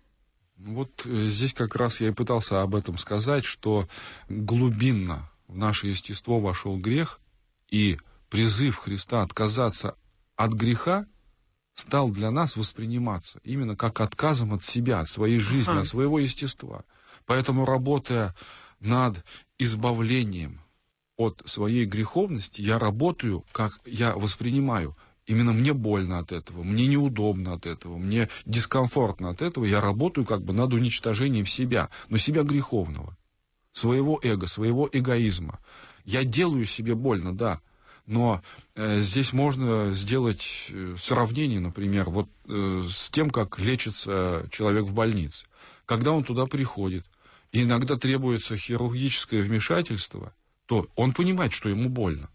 Вот 0.57 1.05
э, 1.05 1.27
здесь 1.27 1.53
как 1.53 1.75
раз 1.75 2.01
я 2.01 2.09
и 2.09 2.11
пытался 2.11 2.61
об 2.61 2.75
этом 2.75 2.97
сказать, 2.97 3.45
что 3.45 3.87
глубинно 4.27 5.29
в 5.47 5.57
наше 5.57 5.87
естество 5.87 6.39
вошел 6.39 6.77
грех, 6.77 7.19
и 7.69 7.97
призыв 8.29 8.77
Христа 8.77 9.21
отказаться 9.21 9.95
от 10.39 10.53
греха 10.53 11.05
стал 11.75 12.09
для 12.09 12.31
нас 12.31 12.55
восприниматься 12.55 13.41
именно 13.43 13.75
как 13.75 13.99
отказом 13.99 14.53
от 14.53 14.63
себя, 14.63 15.01
от 15.01 15.09
своей 15.09 15.39
жизни, 15.39 15.71
ага. 15.71 15.81
от 15.81 15.87
своего 15.87 16.17
естества. 16.17 16.85
Поэтому, 17.25 17.65
работая 17.65 18.33
над 18.79 19.21
избавлением 19.57 20.61
от 21.17 21.41
своей 21.45 21.85
греховности, 21.85 22.61
я 22.61 22.79
работаю, 22.79 23.43
как 23.51 23.79
я 23.85 24.15
воспринимаю– 24.15 24.95
Именно 25.29 25.53
мне 25.53 25.73
больно 25.73 26.17
от 26.17 26.31
этого, 26.31 26.63
мне 26.63 26.87
неудобно 26.87 27.53
от 27.53 27.67
этого, 27.67 27.99
мне 27.99 28.29
дискомфортно 28.47 29.29
от 29.29 29.43
этого. 29.43 29.63
Я 29.63 29.79
работаю 29.79 30.25
как 30.25 30.41
бы 30.41 30.53
над 30.53 30.73
уничтожением 30.73 31.45
себя, 31.45 31.91
но 32.09 32.17
себя 32.17 32.41
греховного, 32.41 33.15
своего 33.71 34.19
эго, 34.23 34.47
своего 34.47 34.89
эгоизма. 34.91 35.59
Я 36.03 36.23
делаю 36.23 36.65
себе 36.65 36.95
больно, 36.95 37.31
да, 37.31 37.61
но 38.09 38.41
э, 38.75 39.01
здесь 39.01 39.33
можно 39.33 39.93
сделать 39.93 40.67
э, 40.69 40.95
сравнение, 40.99 41.59
например, 41.59 42.09
вот 42.09 42.27
э, 42.47 42.83
с 42.89 43.11
тем, 43.11 43.29
как 43.29 43.59
лечится 43.59 44.47
человек 44.51 44.85
в 44.85 44.93
больнице. 44.93 45.45
Когда 45.85 46.11
он 46.11 46.23
туда 46.23 46.47
приходит, 46.47 47.05
и 47.51 47.63
иногда 47.63 47.97
требуется 47.97 48.57
хирургическое 48.57 49.43
вмешательство, 49.43 50.33
то 50.65 50.87
он 50.95 51.13
понимает, 51.13 51.53
что 51.53 51.69
ему 51.69 51.87
больно. 51.87 52.29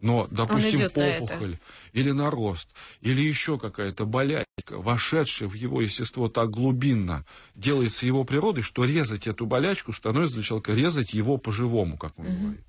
Но, 0.00 0.26
допустим, 0.28 0.86
опухоль 0.86 1.52
на 1.52 1.58
или 1.92 2.10
нарост, 2.10 2.68
или 3.00 3.20
еще 3.20 3.58
какая-то 3.58 4.06
болячка, 4.06 4.46
вошедшая 4.70 5.48
в 5.48 5.54
его 5.54 5.82
естество 5.82 6.28
так 6.28 6.50
глубинно, 6.50 7.24
делается 7.54 8.06
его 8.06 8.24
природой, 8.24 8.64
что 8.64 8.84
резать 8.84 9.28
эту 9.28 9.46
болячку 9.46 9.92
становится 9.92 10.34
для 10.34 10.42
человека 10.42 10.74
резать 10.74 11.14
его 11.14 11.38
по-живому, 11.38 11.96
как 11.96 12.18
он 12.18 12.26
угу. 12.26 12.36
говорит. 12.36 12.64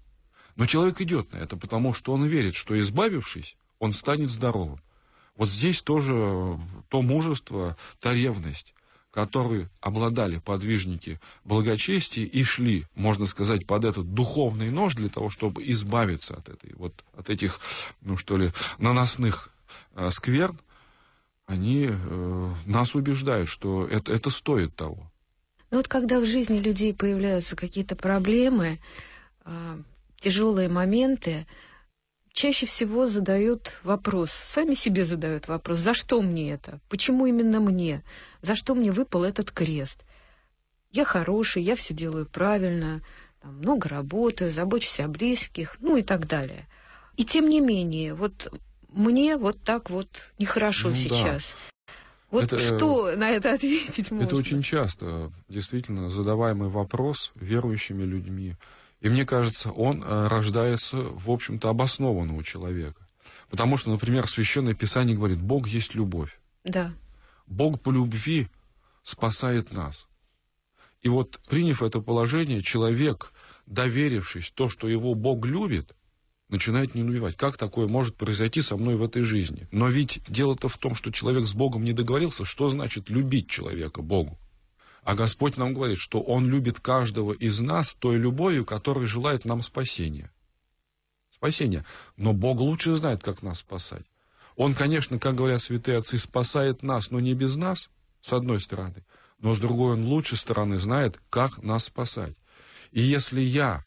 Но 0.57 0.65
человек 0.65 0.99
идет 0.99 1.31
на 1.31 1.37
это, 1.37 1.55
потому 1.55 1.93
что 1.93 2.11
он 2.11 2.25
верит, 2.25 2.55
что 2.55 2.77
избавившись, 2.79 3.55
он 3.79 3.93
станет 3.93 4.31
здоровым. 4.31 4.79
Вот 5.37 5.49
здесь 5.49 5.83
тоже 5.83 6.59
то 6.89 7.01
мужество, 7.03 7.77
та 7.99 8.13
ревность, 8.13 8.73
которые 9.11 9.69
обладали 9.81 10.39
подвижники 10.39 11.19
благочестия 11.45 12.25
и 12.25 12.43
шли, 12.43 12.85
можно 12.95 13.27
сказать, 13.27 13.67
под 13.67 13.85
этот 13.85 14.13
духовный 14.13 14.71
нож 14.71 14.95
для 14.95 15.09
того, 15.09 15.29
чтобы 15.29 15.63
избавиться 15.71 16.35
от 16.35 16.49
этой 16.49 16.73
вот 16.75 16.93
от 17.15 17.29
этих, 17.29 17.59
ну 18.01 18.17
что 18.17 18.35
ли, 18.35 18.51
наносных 18.79 19.49
э, 19.93 20.09
скверн, 20.09 20.57
они 21.45 21.89
э, 21.91 22.53
нас 22.65 22.95
убеждают, 22.95 23.47
что 23.47 23.85
это, 23.85 24.11
это 24.11 24.31
стоит 24.31 24.75
того. 24.75 24.97
Ну 25.69 25.77
вот 25.77 25.87
когда 25.87 26.19
в 26.19 26.25
жизни 26.25 26.59
людей 26.59 26.95
появляются 26.95 27.55
какие-то 27.55 27.95
проблемы, 27.95 28.79
э, 29.45 29.77
тяжелые 30.19 30.69
моменты, 30.69 31.45
чаще 32.33 32.65
всего 32.65 33.07
задают 33.07 33.79
вопрос, 33.83 34.31
сами 34.31 34.74
себе 34.74 35.05
задают 35.05 35.47
вопрос, 35.47 35.79
за 35.79 35.93
что 35.93 36.21
мне 36.21 36.51
это? 36.51 36.79
Почему 36.89 37.25
именно 37.25 37.59
мне? 37.59 38.03
За 38.41 38.55
что 38.55 38.75
мне 38.75 38.91
выпал 38.91 39.24
этот 39.24 39.51
крест? 39.51 40.03
Я 40.91 41.05
хороший, 41.05 41.63
я 41.63 41.75
все 41.75 41.93
делаю 41.93 42.25
правильно, 42.25 43.01
там, 43.41 43.57
много 43.57 43.89
работаю, 43.89 44.51
забочусь 44.51 45.00
о 45.00 45.07
близких, 45.07 45.77
ну 45.79 45.97
и 45.97 46.03
так 46.03 46.27
далее. 46.27 46.67
И 47.17 47.25
тем 47.25 47.50
не 47.50 47.59
менее, 47.59 48.13
вот 48.13 48.51
мне 48.89 49.38
вот 49.38 49.62
так 49.63 49.89
вот 49.89 50.07
нехорошо 50.39 50.89
ну, 50.89 50.95
сейчас. 50.95 51.41
Да. 51.51 51.93
Вот 52.29 52.43
это, 52.43 52.59
что 52.59 53.15
на 53.15 53.29
это 53.29 53.53
ответить 53.53 54.12
можно? 54.12 54.25
Это 54.25 54.36
очень 54.36 54.62
часто 54.62 55.31
действительно 55.47 56.09
задаваемый 56.09 56.69
вопрос 56.69 57.31
верующими 57.36 58.03
людьми. 58.03 58.55
И 59.01 59.10
мне 59.10 59.25
кажется, 59.25 59.72
он 59.72 60.04
э, 60.04 60.27
рождается, 60.27 60.98
в 60.98 61.30
общем-то, 61.30 61.70
обоснованного 61.70 62.44
человека. 62.44 63.08
Потому 63.50 63.77
что, 63.77 63.92
например, 63.92 64.27
Священное 64.27 64.74
Писание 64.74 65.16
говорит, 65.16 65.42
Бог 65.42 65.68
есть 65.68 65.96
любовь. 65.96 66.38
Да. 66.63 66.94
Бог 67.46 67.80
по 67.82 67.92
любви 67.92 68.48
спасает 69.04 69.72
нас. 69.72 70.06
И 71.01 71.10
вот, 71.10 71.39
приняв 71.48 71.82
это 71.82 72.01
положение, 72.01 72.62
человек, 72.62 73.32
доверившись 73.68 74.51
то, 74.51 74.68
что 74.70 74.88
его 74.88 75.13
Бог 75.13 75.46
любит, 75.46 75.94
начинает 76.50 76.96
не 76.96 77.04
убивать. 77.04 77.38
Как 77.38 77.58
такое 77.58 77.88
может 77.88 78.16
произойти 78.16 78.62
со 78.62 78.77
мной 78.77 78.96
в 78.96 79.04
этой 79.04 79.24
жизни? 79.24 79.68
Но 79.72 79.88
ведь 79.88 80.22
дело-то 80.27 80.70
в 80.70 80.77
том, 80.77 80.96
что 80.96 81.12
человек 81.12 81.48
с 81.48 81.54
Богом 81.54 81.84
не 81.84 81.94
договорился. 81.94 82.46
Что 82.46 82.70
значит 82.70 83.10
любить 83.10 83.50
человека 83.50 84.01
Богу? 84.01 84.38
А 85.07 85.15
Господь 85.15 85.55
нам 85.55 85.73
говорит, 85.73 85.99
что 85.99 86.21
Он 86.21 86.49
любит 86.49 86.81
каждого 86.81 87.31
из 87.31 87.61
нас 87.61 87.95
той 87.95 88.17
любовью, 88.17 88.65
которая 88.65 89.07
желает 89.07 89.45
нам 89.45 89.63
спасения. 89.63 90.29
Спасения. 91.33 91.85
Но 92.17 92.33
Бог 92.33 92.59
лучше 92.59 92.93
знает, 92.93 93.23
как 93.23 93.41
нас 93.41 93.59
спасать. 93.59 94.03
Он, 94.57 94.73
конечно, 94.73 95.17
как 95.17 95.35
говорят 95.35 95.61
святые 95.61 95.99
отцы, 95.99 96.17
спасает 96.17 96.83
нас, 96.83 97.09
но 97.09 97.21
не 97.21 97.35
без 97.35 97.55
нас, 97.55 97.89
с 98.19 98.33
одной 98.33 98.59
стороны. 98.59 99.01
Но 99.39 99.53
с 99.53 99.59
другой, 99.59 99.93
Он 99.93 100.03
лучше 100.03 100.35
стороны 100.35 100.77
знает, 100.77 101.17
как 101.29 101.63
нас 101.63 101.85
спасать. 101.85 102.35
И 102.91 102.99
если 102.99 103.39
я 103.39 103.85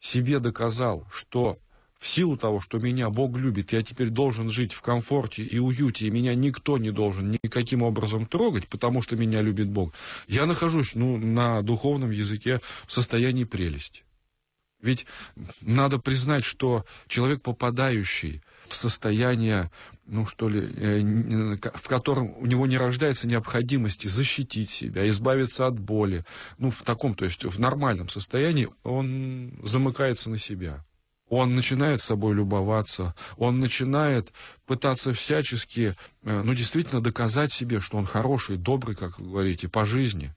себе 0.00 0.38
доказал, 0.38 1.06
что 1.12 1.58
в 2.04 2.06
силу 2.06 2.36
того, 2.36 2.60
что 2.60 2.78
меня 2.78 3.08
Бог 3.08 3.34
любит, 3.34 3.72
я 3.72 3.82
теперь 3.82 4.10
должен 4.10 4.50
жить 4.50 4.74
в 4.74 4.82
комфорте 4.82 5.42
и 5.42 5.58
уюте, 5.58 6.06
и 6.06 6.10
меня 6.10 6.34
никто 6.34 6.76
не 6.76 6.90
должен 6.90 7.38
никаким 7.42 7.80
образом 7.80 8.26
трогать, 8.26 8.68
потому 8.68 9.00
что 9.00 9.16
меня 9.16 9.40
любит 9.40 9.70
Бог, 9.70 9.94
я 10.28 10.44
нахожусь 10.44 10.94
ну, 10.94 11.16
на 11.16 11.62
духовном 11.62 12.10
языке 12.10 12.60
в 12.86 12.92
состоянии 12.92 13.44
прелести. 13.44 14.02
Ведь 14.82 15.06
надо 15.62 15.98
признать, 15.98 16.44
что 16.44 16.84
человек, 17.08 17.40
попадающий 17.40 18.42
в 18.66 18.74
состояние, 18.74 19.70
ну 20.06 20.26
что 20.26 20.50
ли, 20.50 20.60
э, 20.60 21.56
в 21.72 21.88
котором 21.88 22.36
у 22.36 22.44
него 22.44 22.66
не 22.66 22.76
рождается 22.76 23.26
необходимости 23.26 24.08
защитить 24.08 24.68
себя, 24.68 25.08
избавиться 25.08 25.66
от 25.66 25.80
боли, 25.80 26.26
ну 26.58 26.70
в 26.70 26.82
таком, 26.82 27.14
то 27.14 27.24
есть 27.24 27.44
в 27.44 27.58
нормальном 27.58 28.10
состоянии, 28.10 28.68
он 28.82 29.52
замыкается 29.62 30.28
на 30.28 30.36
себя 30.36 30.84
он 31.28 31.54
начинает 31.54 32.02
собой 32.02 32.34
любоваться, 32.34 33.14
он 33.36 33.60
начинает 33.60 34.32
пытаться 34.66 35.14
всячески, 35.14 35.96
э, 36.22 36.42
ну, 36.42 36.54
действительно 36.54 37.00
доказать 37.00 37.52
себе, 37.52 37.80
что 37.80 37.96
он 37.96 38.06
хороший, 38.06 38.56
добрый, 38.56 38.94
как 38.94 39.18
вы 39.18 39.26
говорите, 39.26 39.68
по 39.68 39.84
жизни. 39.84 40.32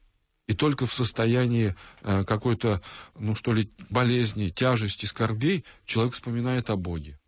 И 0.47 0.53
только 0.53 0.85
в 0.85 0.93
состоянии 0.93 1.75
э, 2.03 2.23
какой-то, 2.23 2.81
ну, 3.19 3.35
что 3.35 3.53
ли, 3.53 3.69
болезни, 3.89 4.49
тяжести, 4.49 5.05
скорбей 5.05 5.65
человек 5.85 6.13
вспоминает 6.13 6.69
о 6.69 6.77
Боге. 6.77 7.19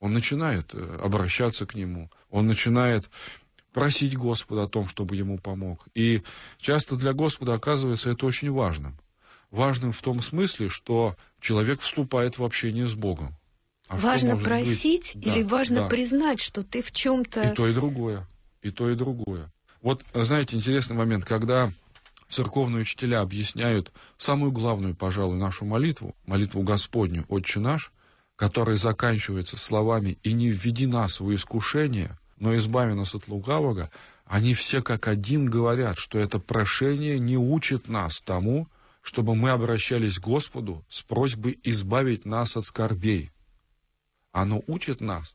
Он 0.00 0.12
начинает 0.12 0.74
э, 0.74 1.00
обращаться 1.02 1.66
к 1.66 1.74
Нему, 1.74 2.10
он 2.30 2.46
начинает 2.46 3.08
просить 3.72 4.16
Господа 4.16 4.64
о 4.64 4.68
том, 4.68 4.86
чтобы 4.86 5.16
ему 5.16 5.38
помог. 5.38 5.86
И 5.94 6.22
часто 6.58 6.96
для 6.96 7.14
Господа 7.14 7.54
оказывается 7.54 8.10
это 8.10 8.26
очень 8.26 8.50
важным 8.50 8.96
важным 9.50 9.92
в 9.92 10.00
том 10.02 10.22
смысле, 10.22 10.68
что 10.68 11.16
человек 11.40 11.80
вступает 11.80 12.38
в 12.38 12.44
общение 12.44 12.88
с 12.88 12.94
Богом. 12.94 13.34
А 13.88 13.98
важно 13.98 14.36
просить 14.36 15.14
быть? 15.14 15.26
или 15.26 15.42
да, 15.42 15.48
важно 15.48 15.80
да. 15.82 15.88
признать, 15.88 16.40
что 16.40 16.62
ты 16.62 16.82
в 16.82 16.92
чем-то... 16.92 17.52
И 17.52 17.54
то, 17.54 17.66
и 17.66 17.72
другое. 17.72 18.26
И 18.60 18.70
то, 18.70 18.90
и 18.90 18.94
другое. 18.94 19.50
Вот, 19.80 20.04
знаете, 20.12 20.56
интересный 20.56 20.96
момент, 20.96 21.24
когда 21.24 21.72
церковные 22.28 22.82
учителя 22.82 23.20
объясняют 23.20 23.92
самую 24.18 24.52
главную, 24.52 24.94
пожалуй, 24.94 25.38
нашу 25.38 25.64
молитву, 25.64 26.14
молитву 26.26 26.62
Господню, 26.62 27.24
Отче 27.28 27.60
наш, 27.60 27.92
которая 28.36 28.76
заканчивается 28.76 29.56
словами 29.56 30.18
«И 30.22 30.32
не 30.32 30.50
введи 30.50 30.86
нас 30.86 31.20
в 31.20 31.34
искушение, 31.34 32.16
но 32.38 32.54
избави 32.56 32.94
нас 32.94 33.14
от 33.14 33.28
лукавого», 33.28 33.90
они 34.26 34.52
все 34.52 34.82
как 34.82 35.08
один 35.08 35.46
говорят, 35.46 35.98
что 35.98 36.18
это 36.18 36.38
прошение 36.38 37.18
не 37.18 37.38
учит 37.38 37.88
нас 37.88 38.20
тому, 38.20 38.68
чтобы 39.08 39.34
мы 39.34 39.48
обращались 39.48 40.18
к 40.18 40.24
Господу 40.24 40.84
с 40.90 41.00
просьбой 41.00 41.58
избавить 41.62 42.26
нас 42.26 42.58
от 42.58 42.66
скорбей. 42.66 43.30
Оно 44.32 44.62
учит 44.66 45.00
нас, 45.00 45.34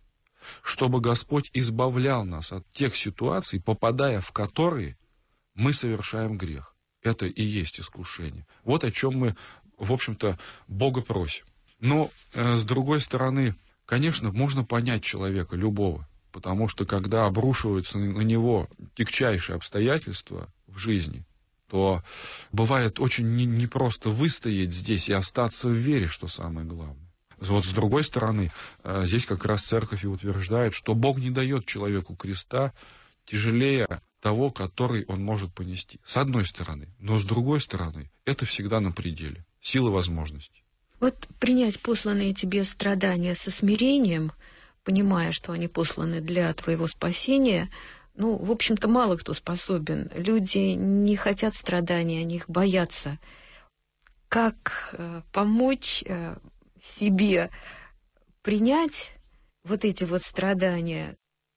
чтобы 0.62 1.02
Господь 1.02 1.50
избавлял 1.56 2.24
нас 2.24 2.52
от 2.52 2.70
тех 2.70 2.96
ситуаций, 2.96 3.60
попадая 3.60 4.22
в 4.22 4.32
которые 4.32 4.96
мы 5.56 5.74
совершаем 5.74 6.38
грех. 6.38 6.76
Это 7.02 7.26
и 7.26 7.42
есть 7.42 7.80
искушение. 7.80 8.46
Вот 8.64 8.84
о 8.84 8.92
чем 8.92 9.18
мы, 9.18 9.36
в 9.80 9.92
общем-то, 9.92 10.38
Бога 10.68 11.02
просим. 11.02 11.46
Но, 11.80 12.12
э, 12.36 12.58
с 12.58 12.64
другой 12.66 13.02
стороны, 13.02 13.56
конечно, 13.88 14.32
можно 14.32 14.64
понять 14.64 15.04
человека, 15.04 15.56
любого, 15.56 16.08
потому 16.32 16.68
что 16.68 16.86
когда 16.86 17.26
обрушиваются 17.26 17.98
на 17.98 18.22
него 18.22 18.70
тягчайшие 18.94 19.56
обстоятельства 19.56 20.48
в 20.68 20.78
жизни, 20.78 21.24
то 21.74 22.04
бывает 22.52 23.00
очень 23.00 23.36
непросто 23.36 24.10
не 24.10 24.16
выстоять 24.16 24.72
здесь 24.72 25.10
и 25.10 25.14
остаться 25.14 25.70
в 25.70 25.74
вере, 25.74 26.08
что 26.08 26.28
самое 26.28 26.68
главное. 26.68 27.10
Вот 27.40 27.66
с 27.66 27.72
другой 27.72 28.04
стороны, 28.04 28.52
э, 28.84 29.06
здесь 29.08 29.26
как 29.26 29.44
раз 29.44 29.64
церковь 29.64 30.04
и 30.04 30.08
утверждает, 30.08 30.76
что 30.76 30.94
Бог 30.94 31.18
не 31.18 31.32
дает 31.32 31.66
человеку 31.66 32.16
креста 32.16 32.74
тяжелее 33.26 33.88
того, 34.22 34.52
который 34.52 35.04
он 35.06 35.24
может 35.24 35.52
понести. 35.52 36.00
С 36.06 36.18
одной 36.18 36.46
стороны. 36.46 36.90
Но 37.00 37.18
с 37.18 37.26
другой 37.26 37.60
стороны, 37.60 38.08
это 38.24 38.46
всегда 38.46 38.80
на 38.80 38.92
пределе. 38.92 39.44
Силы 39.60 39.90
возможностей. 39.90 40.64
Вот 41.00 41.28
принять 41.40 41.80
посланные 41.80 42.36
тебе 42.36 42.66
страдания 42.66 43.34
со 43.34 43.50
смирением, 43.50 44.32
понимая, 44.84 45.32
что 45.32 45.54
они 45.54 45.68
посланы 45.68 46.22
для 46.22 46.54
твоего 46.54 46.86
спасения, 46.86 47.72
ну, 48.16 48.38
в 48.38 48.52
общем-то, 48.52 48.88
мало 48.88 49.18
кто 49.18 49.34
способен. 49.34 50.10
Люди 50.16 50.58
не 50.58 51.16
хотят 51.16 51.56
страданий, 51.56 52.22
они 52.22 52.36
их 52.36 52.50
боятся. 52.50 53.20
Как 54.30 54.94
э, 54.94 55.22
помочь 55.32 56.04
э, 56.06 56.36
себе 56.82 57.50
принять 58.42 59.14
вот 59.64 59.86
эти 59.86 60.04
вот 60.04 60.24
страдания, 60.24 61.16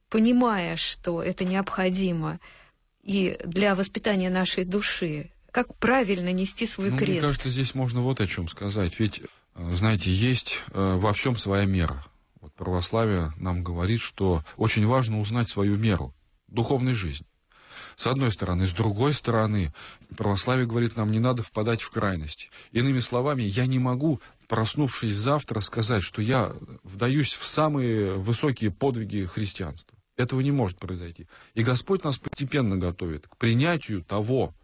понимая, 0.08 0.76
что 0.76 1.22
это 1.22 1.44
необходимо 1.44 2.38
и 3.02 3.38
для 3.44 3.75
воспитания 3.75 4.30
нашей 4.30 4.64
души, 4.64 5.30
как 5.50 5.75
правильно 5.76 6.32
нести 6.32 6.66
свой 6.66 6.90
ну, 6.90 6.98
крест? 6.98 7.12
Мне 7.12 7.20
кажется, 7.20 7.48
здесь 7.50 7.75
можно 7.75 8.00
вот 8.00 8.20
о 8.20 8.26
чем 8.26 8.48
сказать. 8.48 8.98
Ведь, 8.98 9.20
э, 9.54 9.75
знаете, 9.75 10.10
есть 10.10 10.60
э, 10.72 10.96
во 10.98 11.12
всем 11.12 11.36
своя 11.36 11.66
мера. 11.66 12.02
Вот 12.40 12.52
православие 12.54 13.32
нам 13.36 13.62
говорит, 13.62 14.00
что 14.00 14.42
очень 14.56 14.86
важно 14.86 15.20
узнать 15.20 15.48
свою 15.50 15.76
меру 15.76 16.14
духовной 16.49 16.95
жизни. 16.95 17.26
С 17.97 18.07
одной 18.07 18.31
стороны. 18.31 18.67
С 18.67 18.73
другой 18.73 19.15
стороны, 19.15 19.73
православие 20.17 20.67
говорит 20.67 20.97
нам, 20.97 21.11
не 21.11 21.19
надо 21.19 21.43
впадать 21.43 21.81
в 21.81 21.91
крайность. 21.91 22.50
Иными 22.73 23.00
словами, 23.00 23.43
я 23.43 23.67
не 23.67 23.79
могу, 23.79 24.21
проснувшись 24.49 25.15
завтра, 25.15 25.61
сказать, 25.61 26.03
что 26.03 26.21
я 26.21 26.55
вдаюсь 26.83 27.33
в 27.33 27.47
самые 27.47 28.15
высокие 28.15 28.71
подвиги 28.71 29.25
христианства. 29.25 29.97
Этого 30.17 30.41
не 30.41 30.50
может 30.50 30.79
произойти. 30.79 31.26
И 31.55 31.62
Господь 31.62 32.05
нас 32.05 32.19
постепенно 32.19 32.76
готовит 32.76 33.26
к 33.29 33.37
принятию 33.37 34.03
того, 34.03 34.55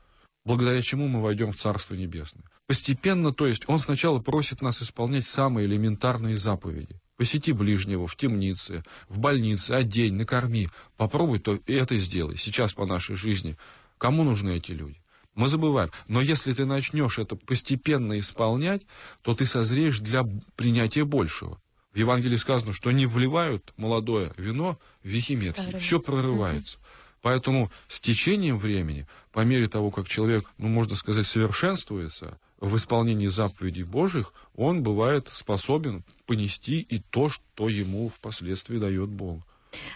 благодаря 0.44 0.82
чему 0.82 1.08
мы 1.08 1.22
войдем 1.22 1.52
в 1.52 1.56
Царство 1.56 1.94
Небесное. 1.94 2.44
Постепенно, 2.66 3.32
то 3.32 3.46
есть, 3.46 3.68
Он 3.68 3.78
сначала 3.78 4.18
просит 4.18 4.62
нас 4.62 4.82
исполнять 4.82 5.26
самые 5.26 5.66
элементарные 5.66 6.38
заповеди. 6.38 7.00
Посети 7.22 7.52
ближнего 7.52 8.08
в 8.08 8.16
темнице, 8.16 8.82
в 9.08 9.20
больнице, 9.20 9.70
одень, 9.70 10.14
накорми. 10.14 10.68
Попробуй 10.96 11.38
то 11.38 11.54
и 11.54 11.72
это 11.72 11.96
сделай. 11.96 12.36
Сейчас 12.36 12.74
по 12.74 12.84
нашей 12.84 13.14
жизни. 13.14 13.56
Кому 13.96 14.24
нужны 14.24 14.56
эти 14.56 14.72
люди? 14.72 14.96
Мы 15.36 15.46
забываем. 15.46 15.90
Но 16.08 16.20
если 16.20 16.52
ты 16.52 16.64
начнешь 16.64 17.20
это 17.20 17.36
постепенно 17.36 18.18
исполнять, 18.18 18.82
то 19.22 19.36
ты 19.36 19.46
созреешь 19.46 20.00
для 20.00 20.24
принятия 20.56 21.04
большего. 21.04 21.60
В 21.92 21.96
Евангелии 21.96 22.38
сказано, 22.38 22.72
что 22.72 22.90
не 22.90 23.06
вливают 23.06 23.72
молодое 23.76 24.32
вино 24.36 24.76
в 25.04 25.06
вихимет. 25.06 25.56
Все 25.80 26.00
прорывается. 26.00 26.78
Поэтому 27.20 27.70
с 27.86 28.00
течением 28.00 28.58
времени, 28.58 29.06
по 29.30 29.44
мере 29.44 29.68
того, 29.68 29.92
как 29.92 30.08
человек, 30.08 30.50
ну, 30.58 30.66
можно 30.66 30.96
сказать, 30.96 31.28
совершенствуется, 31.28 32.36
в 32.62 32.76
исполнении 32.76 33.26
заповедей 33.26 33.82
Божьих, 33.82 34.32
он 34.56 34.82
бывает 34.82 35.28
способен 35.32 36.04
понести 36.26 36.80
и 36.80 37.00
то, 37.00 37.28
что 37.28 37.68
ему 37.68 38.08
впоследствии 38.08 38.78
дает 38.78 39.08
Бог. 39.08 39.40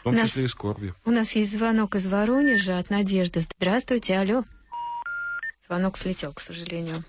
В 0.00 0.02
том 0.05 0.14
нас, 0.14 0.29
числе 0.29 0.44
и 0.44 0.48
скорби. 0.48 0.92
У 1.05 1.11
нас 1.11 1.33
есть 1.33 1.57
звонок 1.57 1.94
из 1.94 2.09
Воронежа 2.09 2.79
от 2.79 2.90
Надежды. 2.90 3.44
Здравствуйте, 3.59 4.18
алло. 4.18 4.42
Звонок 5.66 5.96
слетел, 5.96 6.33
к 6.33 6.40
сожалению. 6.40 7.05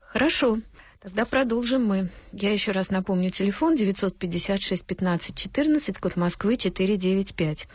Хорошо, 0.00 0.58
тогда 1.00 1.24
продолжим 1.24 1.86
мы. 1.86 2.10
Я 2.32 2.52
еще 2.52 2.72
раз 2.72 2.90
напомню, 2.90 3.30
телефон 3.30 3.76
956 3.76 4.84
15 4.84 5.34
14, 5.34 5.98
код 5.98 6.16
Москвы 6.16 6.56
495. 6.58 7.66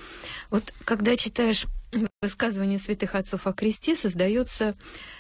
Вот 0.52 0.72
когда 0.86 1.18
читаешь 1.18 1.66
высказывание 2.22 2.80
святых 2.80 3.16
отцов 3.16 3.48
о 3.48 3.54
кресте 3.54 3.96
создается 3.96 4.76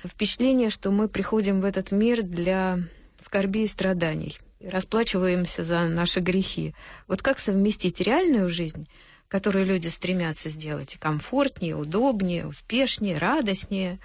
впечатление, 0.05 0.69
что 0.69 0.91
мы 0.91 1.07
приходим 1.07 1.61
в 1.61 1.65
этот 1.65 1.91
мир 1.91 2.23
для 2.23 2.79
скорби 3.25 3.63
и 3.63 3.67
страданий, 3.67 4.37
расплачиваемся 4.61 5.63
за 5.63 5.87
наши 5.87 6.19
грехи. 6.19 6.73
Вот 7.07 7.21
как 7.21 7.39
совместить 7.39 7.99
реальную 8.01 8.49
жизнь, 8.49 8.87
которую 9.27 9.65
люди 9.65 9.87
стремятся 9.87 10.49
сделать 10.49 10.97
комфортнее, 10.99 11.75
удобнее, 11.75 12.47
успешнее, 12.47 13.17
радостнее, 13.17 13.99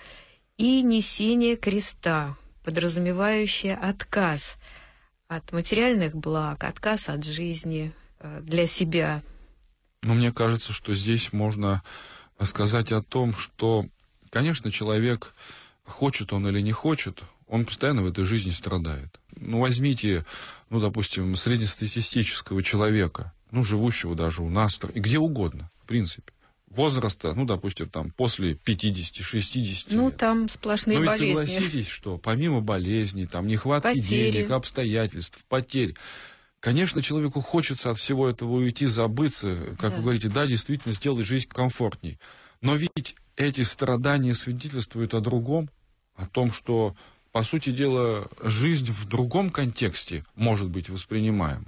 и 0.58 0.82
несение 0.82 1.56
креста, 1.56 2.36
подразумевающее 2.64 3.74
отказ 3.74 4.54
от 5.26 5.50
материальных 5.50 6.14
благ, 6.14 6.62
отказ 6.64 7.08
от 7.08 7.24
жизни 7.24 7.92
э, 8.20 8.40
для 8.42 8.66
себя. 8.66 9.22
Но 10.02 10.14
мне 10.14 10.32
кажется, 10.32 10.72
что 10.72 10.94
здесь 10.94 11.32
можно 11.32 11.82
сказать 12.46 12.92
о 12.92 13.02
том, 13.02 13.34
что, 13.34 13.84
конечно, 14.30 14.70
человек, 14.70 15.34
хочет 15.84 16.32
он 16.32 16.46
или 16.48 16.60
не 16.60 16.72
хочет, 16.72 17.22
он 17.48 17.64
постоянно 17.64 18.02
в 18.02 18.06
этой 18.06 18.24
жизни 18.24 18.50
страдает. 18.50 19.08
Ну, 19.36 19.60
возьмите, 19.60 20.24
ну, 20.70 20.80
допустим, 20.80 21.36
среднестатистического 21.36 22.62
человека, 22.62 23.32
ну, 23.50 23.64
живущего 23.64 24.14
даже 24.14 24.42
у 24.42 24.48
нас, 24.48 24.80
и 24.94 25.00
где 25.00 25.18
угодно, 25.18 25.70
в 25.82 25.86
принципе. 25.86 26.32
Возраста, 26.68 27.34
ну, 27.34 27.44
допустим, 27.44 27.86
там, 27.90 28.10
после 28.12 28.54
50-60 28.54 29.86
Ну, 29.90 30.06
лет. 30.08 30.16
там 30.16 30.48
сплошные 30.48 30.96
Но 30.98 31.02
ведь 31.04 31.10
болезни. 31.20 31.34
согласитесь, 31.44 31.88
что 31.88 32.16
помимо 32.16 32.62
болезней, 32.62 33.26
там, 33.26 33.46
нехватки 33.46 33.88
потери. 33.88 34.30
денег, 34.32 34.50
обстоятельств, 34.50 35.44
потерь, 35.50 35.94
Конечно, 36.62 37.02
человеку 37.02 37.40
хочется 37.40 37.90
от 37.90 37.98
всего 37.98 38.28
этого 38.28 38.52
уйти, 38.52 38.86
забыться, 38.86 39.74
как 39.80 39.90
да. 39.90 39.96
вы 39.96 40.02
говорите, 40.02 40.28
да, 40.28 40.46
действительно 40.46 40.94
сделать 40.94 41.26
жизнь 41.26 41.48
комфортней. 41.48 42.20
Но 42.60 42.76
ведь 42.76 43.16
эти 43.34 43.62
страдания 43.62 44.32
свидетельствуют 44.32 45.12
о 45.12 45.20
другом, 45.20 45.68
о 46.14 46.24
том, 46.26 46.52
что, 46.52 46.94
по 47.32 47.42
сути 47.42 47.70
дела, 47.70 48.28
жизнь 48.44 48.92
в 48.92 49.08
другом 49.08 49.50
контексте 49.50 50.24
может 50.36 50.68
быть 50.68 50.88
воспринимаема. 50.88 51.66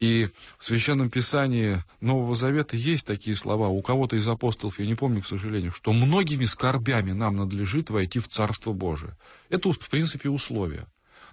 И 0.00 0.28
в 0.58 0.66
Священном 0.66 1.08
Писании 1.08 1.82
Нового 2.02 2.36
Завета 2.36 2.76
есть 2.76 3.06
такие 3.06 3.36
слова, 3.36 3.68
у 3.68 3.80
кого-то 3.80 4.16
из 4.16 4.28
апостолов, 4.28 4.78
я 4.78 4.86
не 4.86 4.96
помню, 4.96 5.22
к 5.22 5.26
сожалению, 5.26 5.72
что 5.72 5.94
многими 5.94 6.44
скорбями 6.44 7.12
нам 7.12 7.36
надлежит 7.36 7.88
войти 7.88 8.18
в 8.18 8.28
Царство 8.28 8.74
Божие. 8.74 9.16
Это, 9.48 9.72
в 9.72 9.88
принципе, 9.88 10.28
условие. 10.28 10.84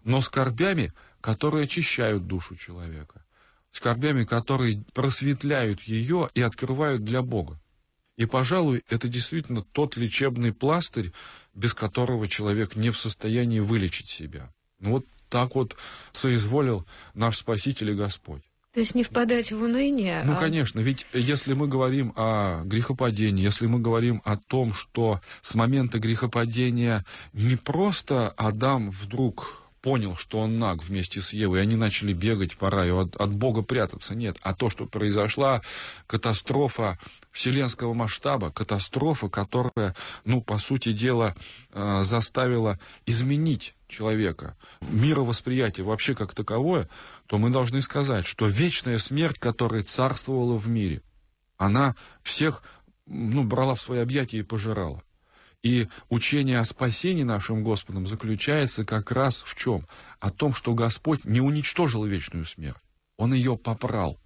Но 0.06 0.21
скорбями 0.21 0.93
которые 1.21 1.65
очищают 1.65 2.27
душу 2.27 2.56
человека, 2.56 3.21
скорбями, 3.71 4.23
которые 4.23 4.84
просветляют 4.93 5.82
ее 5.82 6.30
и 6.34 6.41
открывают 6.41 7.03
для 7.03 7.21
Бога. 7.21 7.60
И, 8.17 8.25
пожалуй, 8.25 8.84
это 8.89 9.08
действительно 9.08 9.63
тот 9.71 9.95
лечебный 9.95 10.51
пластырь, 10.51 11.12
без 11.53 11.73
которого 11.73 12.27
человек 12.27 12.75
не 12.75 12.89
в 12.89 12.97
состоянии 12.97 13.60
вылечить 13.60 14.10
себя. 14.10 14.49
Ну 14.80 14.91
вот 14.91 15.06
так 15.30 15.56
вот 15.56 15.75
соизволил 16.12 16.86
наш 17.13 17.38
Спаситель 17.38 17.91
и 17.91 17.95
Господь. 17.95 18.41
То 18.73 18.82
есть 18.82 18.93
не 18.93 19.03
впадать 19.03 19.51
в 19.51 19.63
уныние? 19.63 20.21
Ну, 20.23 20.34
а... 20.34 20.36
конечно, 20.36 20.80
ведь 20.80 21.08
если 21.12 21.53
мы 21.53 21.67
говорим 21.67 22.13
о 22.15 22.63
грехопадении, 22.63 23.43
если 23.43 23.65
мы 23.65 23.80
говорим 23.80 24.21
о 24.23 24.38
том, 24.38 24.73
что 24.73 25.19
с 25.41 25.56
момента 25.56 25.97
грехопадения 25.97 27.03
не 27.34 27.56
просто 27.56 28.30
Адам 28.38 28.91
вдруг 28.91 29.66
понял, 29.88 30.17
что 30.17 30.39
он 30.39 30.60
наг 30.60 30.84
вместе 30.84 31.21
с 31.21 31.32
Евой, 31.32 31.60
и 31.60 31.62
они 31.62 31.78
начали 31.78 32.12
бегать 32.12 32.58
по 32.58 32.69
раю, 32.69 32.97
от, 33.00 33.15
от 33.15 33.34
Бога 33.34 33.62
прятаться. 33.62 34.15
Нет, 34.15 34.36
а 34.41 34.54
то, 34.54 34.69
что 34.69 34.86
произошла 34.86 35.62
катастрофа 36.08 37.00
вселенского 37.32 37.93
масштаба, 37.93 38.52
катастрофа, 38.52 39.30
которая, 39.30 39.95
ну, 40.26 40.41
по 40.41 40.58
сути 40.58 40.91
дела, 40.91 41.38
э, 41.71 42.02
заставила 42.04 42.78
изменить 43.06 43.76
человека, 43.88 44.58
мировосприятие 44.82 45.86
вообще 45.86 46.15
как 46.15 46.36
таковое, 46.36 46.89
то 47.28 47.38
мы 47.38 47.50
должны 47.50 47.82
сказать, 47.82 48.26
что 48.26 48.45
вечная 48.45 49.00
смерть, 49.00 49.39
которая 49.39 49.84
царствовала 49.84 50.58
в 50.58 50.67
мире, 50.67 51.02
она 51.56 51.95
всех 52.23 52.62
ну, 53.06 53.45
брала 53.45 53.76
в 53.76 53.82
свои 53.82 54.00
объятия 54.00 54.39
и 54.39 54.43
пожирала. 54.43 55.02
И 55.67 55.89
учение 56.08 56.60
о 56.60 56.65
спасении 56.65 57.23
нашим 57.23 57.62
Господом 57.62 58.08
заключается 58.08 58.86
как 58.86 59.12
раз 59.12 59.43
в 59.45 59.53
чем? 59.56 59.86
О 60.21 60.30
том, 60.30 60.53
что 60.53 60.73
Господь 60.73 61.25
не 61.25 61.41
уничтожил 61.41 62.06
вечную 62.06 62.45
смерть. 62.45 62.77
Он 63.17 63.34
ее 63.34 63.58
попрал. 63.58 64.17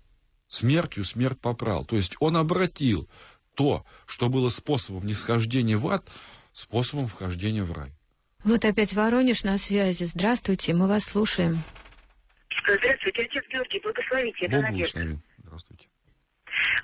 Смертью 0.47 1.04
смерть 1.04 1.39
попрал. 1.39 1.84
То 1.84 1.95
есть 1.95 2.15
он 2.19 2.38
обратил 2.38 3.10
то, 3.56 3.84
что 4.06 4.30
было 4.30 4.49
способом 4.49 5.08
нисхождения 5.08 5.77
в 5.77 5.88
ад, 5.88 6.06
способом 6.54 7.08
вхождения 7.08 7.63
в 7.63 7.71
рай. 7.71 7.89
Вот 8.43 8.63
опять 8.63 8.93
Воронеж 8.93 9.43
на 9.43 9.58
связи. 9.58 10.04
Здравствуйте, 10.04 10.75
мы 10.75 10.88
вас 10.88 11.06
слушаем. 11.06 11.63
Здравствуйте, 12.67 13.23
отец 13.23 13.43
Георгий, 13.51 13.80
благословите, 13.80 14.45
это 14.45 14.58
Бог 14.58 14.65
Надежда. 14.65 15.17
Здравствуйте. 15.39 15.88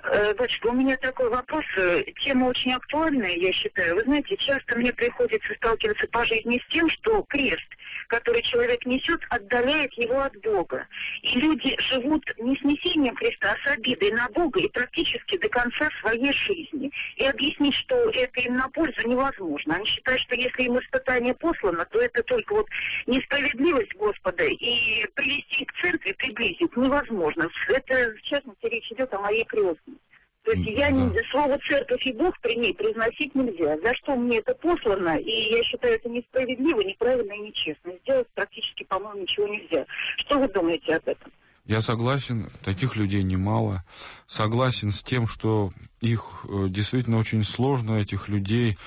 Э, 0.04 0.34
Батюшка, 0.34 0.68
у 0.68 0.74
меня 0.74 0.98
такой 0.98 1.30
вопрос. 1.30 1.66
Э, 1.78 2.04
тема 2.24 2.46
очень 2.46 2.74
актуальная, 2.74 3.36
я 3.36 3.52
считаю. 3.52 3.96
Вы 3.96 4.04
знаете, 4.04 4.38
часто 4.38 4.76
мне 4.76 4.94
приходится 4.94 5.54
сталкиваться 5.56 6.08
по 6.08 6.26
жизни 6.26 6.62
с 6.64 6.72
тем, 6.72 6.90
что 6.90 7.24
крест, 7.24 7.68
который 8.08 8.42
человек 8.44 8.86
несет, 8.86 9.22
отдаляет 9.30 9.94
его 9.94 10.22
от 10.22 10.36
Бога. 10.42 10.86
И 11.22 11.40
люди 11.40 11.76
живут 11.90 12.24
не 12.38 12.56
с 12.56 12.62
несением 12.62 13.16
креста, 13.16 13.56
а 13.56 13.64
с 13.64 13.74
обидой 13.74 14.12
на 14.12 14.30
Бога 14.30 14.60
и 14.60 14.70
практически 14.70 15.38
до 15.38 15.50
конца 15.50 15.90
своей 16.02 16.34
жизни. 16.34 16.92
И 17.18 17.26
объяснить, 17.26 17.76
что 17.76 18.10
это 18.12 18.42
им 18.42 18.56
на 18.58 18.70
пользу, 18.70 19.02
невозможно. 19.08 19.76
Они 19.76 19.86
считают, 19.86 20.22
что 20.22 20.36
если 20.36 20.64
им 20.64 20.80
испытание 20.80 21.34
послано, 21.34 21.86
то 21.86 22.00
это 22.00 22.24
только 22.24 22.54
вот 22.54 22.68
несправедливость 23.06 23.96
Господа 23.96 24.44
и 24.44 25.06
привести 25.16 25.66
к 25.66 25.74
церкви, 25.82 26.14
приблизить 26.14 26.76
невозможно. 26.78 27.50
Это, 27.68 28.14
в 28.18 28.22
частности, 28.24 28.66
речь 28.66 28.92
идет 28.92 29.14
о 29.14 29.20
моей 29.20 29.46
крестной. 29.76 29.98
То 30.44 30.54
есть 30.54 30.70
я 30.78 30.90
не, 30.92 31.12
слово 31.30 31.60
церковь 31.68 32.08
и 32.08 32.14
Бог 32.14 32.40
при 32.40 32.56
ней 32.56 32.74
произносить 32.74 33.36
нельзя. 33.36 33.78
За 33.80 33.94
что 33.96 34.16
мне 34.16 34.38
это 34.38 34.54
послано, 34.56 35.18
и 35.18 35.52
я 35.52 35.62
считаю 35.64 35.96
это 35.96 36.08
несправедливо, 36.08 36.80
неправильно 36.82 37.34
и 37.34 37.40
нечестно. 37.40 37.92
Сделать 38.04 38.28
практически, 38.34 38.84
по-моему, 38.84 39.24
ничего 39.24 39.48
нельзя. 39.48 39.86
Что 40.20 40.40
вы 40.40 40.48
думаете 40.48 40.96
об 40.96 41.06
этом? 41.06 41.32
Я 41.66 41.82
согласен, 41.82 42.50
таких 42.64 42.96
людей 42.96 43.24
немало. 43.24 43.84
Согласен 44.26 44.92
с 44.92 45.04
тем, 45.04 45.28
что 45.28 45.72
их 46.00 46.46
э, 46.48 46.70
действительно 46.70 47.18
очень 47.18 47.44
сложно, 47.44 48.00
этих 48.00 48.30
людей 48.30 48.78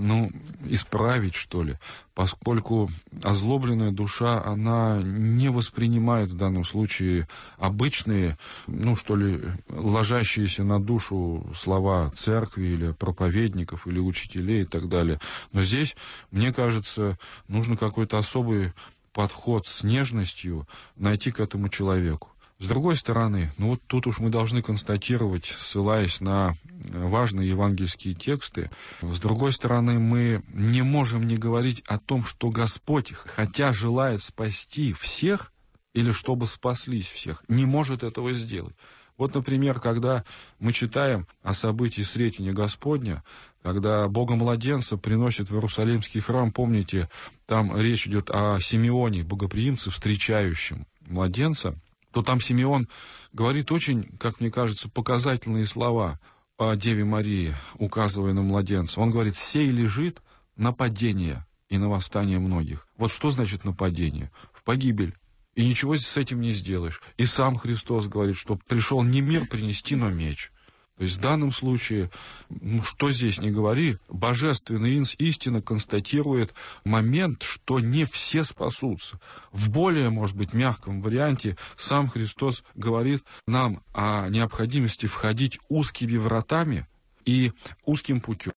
ну, 0.00 0.30
исправить, 0.64 1.34
что 1.34 1.62
ли, 1.62 1.76
поскольку 2.14 2.90
озлобленная 3.22 3.90
душа, 3.90 4.42
она 4.42 5.00
не 5.02 5.50
воспринимает 5.50 6.30
в 6.30 6.36
данном 6.36 6.64
случае 6.64 7.28
обычные, 7.58 8.38
ну, 8.66 8.96
что 8.96 9.14
ли, 9.14 9.40
ложащиеся 9.68 10.64
на 10.64 10.82
душу 10.82 11.46
слова 11.54 12.10
церкви 12.14 12.66
или 12.66 12.92
проповедников, 12.92 13.86
или 13.86 13.98
учителей 13.98 14.62
и 14.62 14.66
так 14.66 14.88
далее. 14.88 15.20
Но 15.52 15.62
здесь, 15.62 15.96
мне 16.30 16.52
кажется, 16.52 17.18
нужно 17.46 17.76
какой-то 17.76 18.18
особый 18.18 18.72
подход 19.12 19.66
с 19.66 19.82
нежностью 19.82 20.66
найти 20.96 21.30
к 21.30 21.40
этому 21.40 21.68
человеку. 21.68 22.30
С 22.60 22.66
другой 22.66 22.94
стороны, 22.94 23.50
ну 23.56 23.68
вот 23.68 23.80
тут 23.86 24.06
уж 24.06 24.18
мы 24.18 24.28
должны 24.28 24.60
констатировать, 24.60 25.46
ссылаясь 25.46 26.20
на 26.20 26.56
важные 26.92 27.48
евангельские 27.48 28.12
тексты, 28.12 28.70
с 29.00 29.18
другой 29.18 29.52
стороны, 29.52 29.98
мы 29.98 30.42
не 30.52 30.82
можем 30.82 31.22
не 31.22 31.38
говорить 31.38 31.82
о 31.86 31.98
том, 31.98 32.22
что 32.22 32.50
Господь, 32.50 33.14
хотя 33.14 33.72
желает 33.72 34.22
спасти 34.22 34.92
всех, 34.92 35.52
или 35.94 36.12
чтобы 36.12 36.46
спаслись 36.46 37.10
всех, 37.10 37.42
не 37.48 37.64
может 37.64 38.02
этого 38.02 38.34
сделать. 38.34 38.74
Вот, 39.16 39.34
например, 39.34 39.80
когда 39.80 40.24
мы 40.58 40.74
читаем 40.74 41.26
о 41.42 41.54
событии 41.54 42.02
Сретения 42.02 42.52
Господня, 42.52 43.24
когда 43.62 44.06
Бога 44.08 44.34
младенца 44.34 44.98
приносит 44.98 45.48
в 45.48 45.54
Иерусалимский 45.54 46.20
храм, 46.20 46.52
помните, 46.52 47.08
там 47.46 47.74
речь 47.78 48.06
идет 48.06 48.28
о 48.30 48.60
Симеоне, 48.60 49.24
богоприимце, 49.24 49.90
встречающем 49.90 50.86
младенца, 51.06 51.74
то 52.12 52.22
там 52.22 52.40
Симеон 52.40 52.88
говорит 53.32 53.70
очень, 53.72 54.16
как 54.18 54.40
мне 54.40 54.50
кажется, 54.50 54.88
показательные 54.88 55.66
слова 55.66 56.18
о 56.58 56.74
Деве 56.76 57.04
Марии, 57.04 57.54
указывая 57.74 58.32
на 58.32 58.42
младенца. 58.42 59.00
Он 59.00 59.10
говорит, 59.10 59.36
«Сей 59.36 59.70
лежит 59.70 60.20
нападение 60.56 61.46
и 61.68 61.78
на 61.78 61.88
восстание 61.88 62.38
многих». 62.38 62.86
Вот 62.96 63.10
что 63.10 63.30
значит 63.30 63.64
нападение? 63.64 64.30
В 64.52 64.62
погибель. 64.62 65.14
И 65.54 65.66
ничего 65.66 65.96
с 65.96 66.16
этим 66.16 66.40
не 66.40 66.50
сделаешь. 66.50 67.00
И 67.16 67.26
сам 67.26 67.56
Христос 67.56 68.06
говорит, 68.06 68.36
что 68.36 68.58
пришел 68.68 69.02
не 69.02 69.20
мир 69.20 69.46
принести, 69.46 69.96
но 69.96 70.10
меч– 70.10 70.50
то 71.00 71.04
есть 71.04 71.16
в 71.16 71.20
данном 71.22 71.50
случае, 71.50 72.10
ну 72.50 72.82
что 72.82 73.10
здесь 73.10 73.40
не 73.40 73.50
говори, 73.50 73.96
божественная 74.10 75.02
истина 75.16 75.62
констатирует 75.62 76.52
момент, 76.84 77.42
что 77.42 77.80
не 77.80 78.04
все 78.04 78.44
спасутся. 78.44 79.18
В 79.50 79.70
более, 79.70 80.10
может 80.10 80.36
быть, 80.36 80.52
мягком 80.52 81.00
варианте 81.00 81.56
сам 81.78 82.06
Христос 82.06 82.64
говорит 82.74 83.24
нам 83.46 83.80
о 83.94 84.28
необходимости 84.28 85.06
входить 85.06 85.58
узкими 85.70 86.18
вратами 86.18 86.86
и 87.24 87.52
узким 87.86 88.20
путем. 88.20 88.52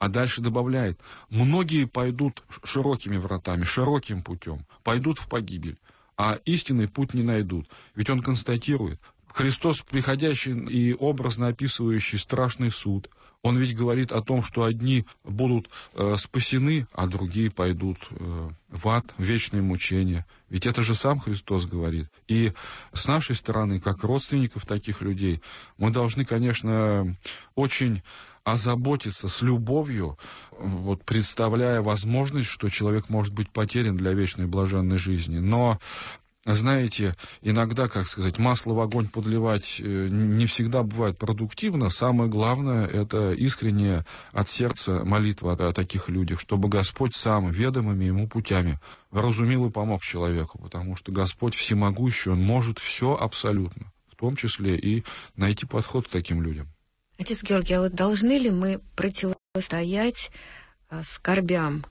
А 0.00 0.08
дальше 0.08 0.40
добавляет, 0.40 0.98
многие 1.28 1.84
пойдут 1.84 2.42
широкими 2.64 3.16
вратами, 3.16 3.62
широким 3.62 4.24
путем, 4.24 4.66
пойдут 4.82 5.20
в 5.20 5.28
погибель 5.28 5.78
а 6.16 6.38
истинный 6.46 6.88
путь 6.88 7.14
не 7.14 7.22
найдут. 7.22 7.68
Ведь 7.94 8.08
он 8.08 8.22
констатирует, 8.22 9.00
Христос, 9.36 9.82
приходящий 9.82 10.52
и 10.52 10.94
образно 10.94 11.48
описывающий 11.48 12.18
страшный 12.18 12.72
суд, 12.72 13.10
он 13.42 13.58
ведь 13.58 13.76
говорит 13.76 14.10
о 14.10 14.22
том, 14.22 14.42
что 14.42 14.64
одни 14.64 15.04
будут 15.24 15.68
э, 15.92 16.16
спасены, 16.18 16.86
а 16.94 17.06
другие 17.06 17.50
пойдут 17.50 17.98
э, 18.12 18.48
в 18.70 18.88
ад, 18.88 19.04
в 19.18 19.22
вечное 19.22 19.60
мучение. 19.60 20.24
Ведь 20.48 20.64
это 20.64 20.82
же 20.82 20.94
сам 20.94 21.20
Христос 21.20 21.66
говорит. 21.66 22.06
И 22.28 22.54
с 22.94 23.06
нашей 23.06 23.36
стороны, 23.36 23.78
как 23.78 24.04
родственников 24.04 24.64
таких 24.64 25.02
людей, 25.02 25.42
мы 25.76 25.90
должны, 25.90 26.24
конечно, 26.24 27.14
очень 27.54 28.02
озаботиться 28.42 29.28
с 29.28 29.42
любовью, 29.42 30.16
вот 30.58 31.04
представляя 31.04 31.82
возможность, 31.82 32.48
что 32.48 32.70
человек 32.70 33.10
может 33.10 33.34
быть 33.34 33.50
потерян 33.50 33.98
для 33.98 34.14
вечной 34.14 34.46
блаженной 34.46 34.96
жизни. 34.96 35.40
Но 35.40 35.78
знаете, 36.54 37.16
иногда, 37.42 37.88
как 37.88 38.06
сказать, 38.06 38.38
масло 38.38 38.72
в 38.72 38.80
огонь 38.80 39.08
подливать 39.08 39.80
э, 39.80 40.08
не 40.08 40.46
всегда 40.46 40.84
бывает 40.84 41.18
продуктивно. 41.18 41.90
Самое 41.90 42.30
главное– 42.30 42.86
это 42.86 43.32
искренняя 43.32 44.06
от 44.32 44.48
сердца 44.48 45.04
молитва 45.04 45.54
о 45.54 45.72
таких 45.72 46.08
людях, 46.08 46.38
чтобы 46.38 46.68
Господь 46.68 47.16
сам 47.16 47.50
ведомыми 47.50 48.04
ему 48.04 48.28
путями 48.28 48.78
разумел 49.10 49.66
и 49.66 49.70
помог 49.70 50.02
человеку, 50.02 50.58
потому 50.58 50.94
что 50.94 51.10
Господь 51.10 51.56
всемогущий, 51.56 52.30
Он 52.30 52.40
может 52.40 52.78
все 52.78 53.16
абсолютно, 53.16 53.92
в 54.12 54.14
том 54.14 54.36
числе 54.36 54.76
и 54.76 55.02
найти 55.34 55.66
подход 55.66 56.06
к 56.06 56.10
таким 56.10 56.42
людям. 56.42 56.68
Отец 57.18 57.42
Георгий, 57.42 57.74
а 57.74 57.80
вот 57.80 57.94
должны 57.94 58.38
ли 58.38 58.50
мы 58.50 58.80
противостоять 58.94 60.30
э, 60.90 61.02
скорбям, 61.04 61.84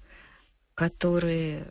которые 0.76 1.66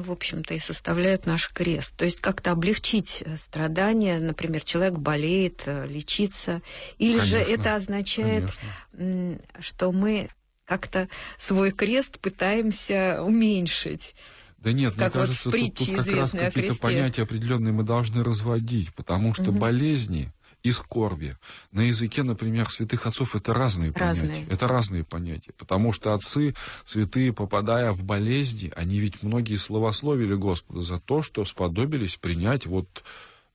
ну, 0.00 0.06
в 0.06 0.12
общем-то, 0.12 0.54
и 0.54 0.58
составляют 0.58 1.26
наш 1.26 1.50
крест. 1.52 1.94
То 1.96 2.04
есть 2.04 2.20
как-то 2.20 2.52
облегчить 2.52 3.22
э, 3.24 3.36
страдания, 3.36 4.18
например, 4.18 4.62
человек 4.62 4.94
болеет, 4.94 5.62
э, 5.66 5.86
лечиться, 5.86 6.62
или 6.98 7.18
конечно, 7.18 7.38
же 7.38 7.44
это 7.44 7.74
означает, 7.74 8.50
конечно. 8.92 9.40
что 9.60 9.92
мы 9.92 10.28
как-то 10.64 11.08
свой 11.38 11.70
крест 11.72 12.18
пытаемся 12.18 13.22
уменьшить. 13.22 14.14
Да 14.58 14.72
нет, 14.72 14.94
как 14.94 15.14
мне 15.14 15.24
вот 15.24 15.28
кажется, 15.28 15.50
тут, 15.50 15.74
тут 15.74 15.96
как 15.96 16.06
раз 16.06 16.30
какие-то 16.32 16.74
понятия 16.76 17.22
определенные 17.22 17.72
мы 17.72 17.82
должны 17.82 18.22
разводить, 18.22 18.94
потому 18.94 19.34
что 19.34 19.50
угу. 19.50 19.58
болезни 19.58 20.30
и 20.62 20.72
скорби. 20.72 21.36
На 21.72 21.80
языке, 21.80 22.22
например, 22.22 22.70
святых 22.70 23.06
отцов 23.06 23.34
это 23.34 23.54
разные, 23.54 23.92
разные 23.92 24.30
понятия. 24.30 24.52
Это 24.52 24.68
разные 24.68 25.04
понятия. 25.04 25.52
Потому 25.56 25.92
что 25.92 26.14
отцы 26.14 26.54
святые, 26.84 27.32
попадая 27.32 27.92
в 27.92 28.04
болезни, 28.04 28.72
они 28.76 28.98
ведь 28.98 29.22
многие 29.22 29.56
словословили 29.56 30.34
Господа 30.34 30.82
за 30.82 31.00
то, 31.00 31.22
что 31.22 31.44
сподобились 31.44 32.16
принять 32.16 32.66
вот, 32.66 33.04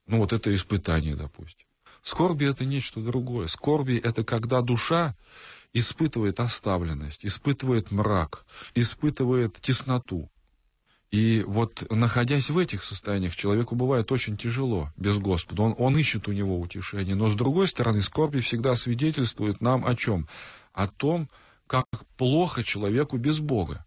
ну, 0.08 0.18
вот 0.18 0.34
это 0.34 0.54
испытание, 0.56 1.16
допустим. 1.16 1.66
Скорби 2.02 2.46
это 2.46 2.66
нечто 2.66 3.00
другое. 3.02 3.48
Скорби 3.48 3.96
это 3.96 4.24
когда 4.24 4.62
душа 4.62 5.16
испытывает 5.74 6.40
оставленность, 6.40 7.26
испытывает 7.26 7.92
мрак, 7.92 8.46
испытывает 8.76 9.60
тесноту. 9.60 10.30
И 11.16 11.46
вот 11.48 11.90
находясь 11.90 12.50
в 12.50 12.58
этих 12.58 12.84
состояниях, 12.84 13.38
человеку 13.38 13.74
бывает 13.76 14.12
очень 14.12 14.36
тяжело 14.36 14.92
без 14.98 15.18
Господа. 15.18 15.62
Он, 15.64 15.74
он 15.78 15.98
ищет 15.98 16.28
у 16.28 16.34
него 16.34 16.60
утешение. 16.60 17.16
Но 17.16 17.30
с 17.30 17.36
другой 17.36 17.70
стороны, 17.70 18.02
скорби 18.02 18.42
всегда 18.42 18.76
свидетельствует 18.76 19.62
нам 19.62 19.86
о 19.86 19.96
чем? 19.96 20.28
О 20.74 20.88
том, 20.88 21.30
как 21.68 21.88
плохо 22.18 22.66
человеку 22.66 23.16
без 23.16 23.40
Бога. 23.40 23.86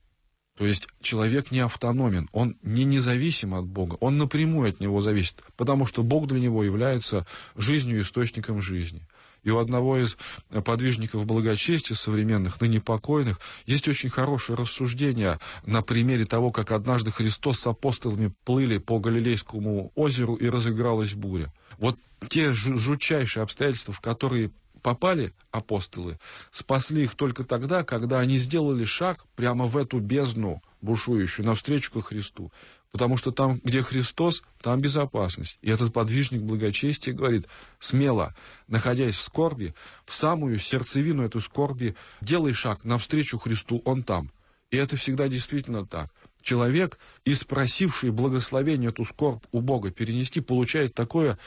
То 0.57 0.65
есть 0.65 0.89
человек 1.03 1.51
не 1.51 1.61
автономен, 1.61 2.31
он 2.33 2.57
не 2.63 2.85
независим 2.85 3.55
от 3.55 3.67
Бога, 3.67 3.99
он 4.01 4.17
напрямую 4.17 4.71
от 4.71 4.81
него 4.81 5.03
зависит, 5.03 5.45
потому 5.59 5.85
что 5.85 6.03
Бог 6.03 6.29
для 6.29 6.41
него 6.41 6.65
является 6.65 7.27
жизнью, 7.57 8.01
источником 8.01 8.63
жизни. 8.63 9.03
И 9.49 9.51
у 9.51 9.57
одного 9.57 9.97
из 9.97 10.19
подвижников 10.63 11.25
благочестия 11.25 11.97
современных, 11.97 12.61
ныне 12.61 12.83
покойных, 12.83 13.41
есть 13.65 13.89
очень 13.89 14.11
хорошее 14.11 14.59
рассуждение 14.59 15.39
на 15.65 15.81
примере 15.81 16.27
того, 16.27 16.51
как 16.51 16.71
однажды 16.71 17.11
Христос 17.11 17.61
с 17.61 17.67
апостолами 17.67 18.31
плыли 18.45 18.77
по 18.77 18.99
Галилейскому 18.99 19.91
озеру 19.95 20.35
и 20.35 20.51
разыгралась 20.51 21.15
буря. 21.15 21.51
Вот 21.79 21.97
те 22.29 22.53
жутчайшие 22.53 23.43
обстоятельства, 23.43 23.95
в 23.95 24.01
которые 24.01 24.51
попали 24.83 25.33
апостолы, 25.51 26.19
спасли 26.53 27.05
их 27.05 27.15
только 27.15 27.43
тогда, 27.43 27.85
когда 27.85 28.21
они 28.21 28.37
сделали 28.37 28.85
шаг 28.85 29.25
прямо 29.35 29.65
в 29.65 29.79
эту 29.79 29.99
бездну 29.99 30.63
бушующую, 30.83 31.47
навстречу 31.47 31.91
ко 31.91 32.03
Христу. 32.03 32.53
Потому 32.93 33.17
что 33.19 33.33
там, 33.33 33.61
где 33.63 33.83
Христос, 33.83 34.43
там 34.63 34.81
безопасность. 34.81 35.59
И 35.61 35.71
этот 35.71 35.93
подвижник 35.93 36.41
благочестия 36.41 37.13
говорит, 37.13 37.47
смело, 37.81 38.35
находясь 38.67 39.17
в 39.17 39.23
скорби, 39.23 39.75
в 40.07 40.15
самую 40.15 40.59
сердцевину 40.59 41.23
этой 41.23 41.43
скорби, 41.43 41.95
делай 42.21 42.55
шаг 42.55 42.85
навстречу 42.85 43.39
Христу, 43.39 43.83
Он 43.85 44.03
там. 44.03 44.31
И 44.71 44.77
это 44.77 44.97
всегда 44.97 45.29
действительно 45.29 45.87
так. 45.87 46.11
Человек, 46.43 46.99
испросивший 47.27 48.11
благословение 48.11 48.91
эту 48.91 49.05
скорбь 49.05 49.45
у 49.53 49.61
Бога 49.61 49.91
перенести, 49.91 50.41
получает 50.41 50.95
такое 50.95 51.39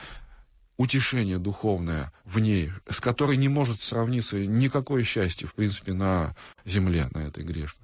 утешение 0.78 1.38
духовное 1.38 2.12
в 2.26 2.40
ней, 2.40 2.72
с 2.90 3.00
которой 3.00 3.38
не 3.38 3.48
может 3.48 3.82
сравниться 3.82 4.38
никакое 4.46 5.04
счастье, 5.04 5.48
в 5.48 5.54
принципе, 5.54 5.94
на 5.94 6.36
земле, 6.66 7.08
на 7.14 7.20
этой 7.20 7.44
грешной. 7.44 7.81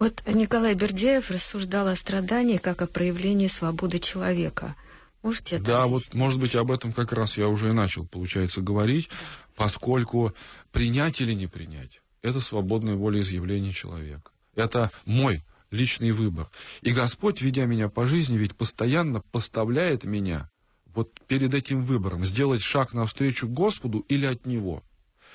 Вот 0.00 0.22
Николай 0.26 0.74
Бердяев 0.74 1.30
рассуждал 1.30 1.86
о 1.86 1.94
страдании 1.94 2.56
как 2.56 2.80
о 2.80 2.86
проявлении 2.86 3.48
свободы 3.48 3.98
человека. 3.98 4.74
Можете 5.22 5.56
это 5.56 5.64
Да, 5.66 5.82
объяснить? 5.82 6.06
вот, 6.06 6.14
может 6.14 6.40
быть, 6.40 6.54
об 6.54 6.70
этом 6.72 6.94
как 6.94 7.12
раз 7.12 7.36
я 7.36 7.48
уже 7.48 7.68
и 7.68 7.72
начал, 7.72 8.06
получается, 8.06 8.62
говорить, 8.62 9.10
поскольку 9.56 10.32
принять 10.72 11.20
или 11.20 11.34
не 11.34 11.46
принять– 11.46 12.00
это 12.22 12.40
свободное 12.40 12.96
волеизъявление 12.96 13.74
человека. 13.74 14.30
Это 14.54 14.90
мой 15.04 15.42
личный 15.70 16.12
выбор. 16.12 16.48
И 16.80 16.92
Господь, 16.92 17.42
ведя 17.42 17.66
меня 17.66 17.90
по 17.90 18.06
жизни, 18.06 18.38
ведь 18.38 18.56
постоянно 18.56 19.20
поставляет 19.32 20.04
меня 20.04 20.48
вот 20.94 21.10
перед 21.28 21.52
этим 21.52 21.84
выбором, 21.84 22.24
сделать 22.24 22.62
шаг 22.62 22.94
навстречу 22.94 23.46
Господу 23.46 24.06
или 24.08 24.24
от 24.24 24.46
Него. 24.46 24.82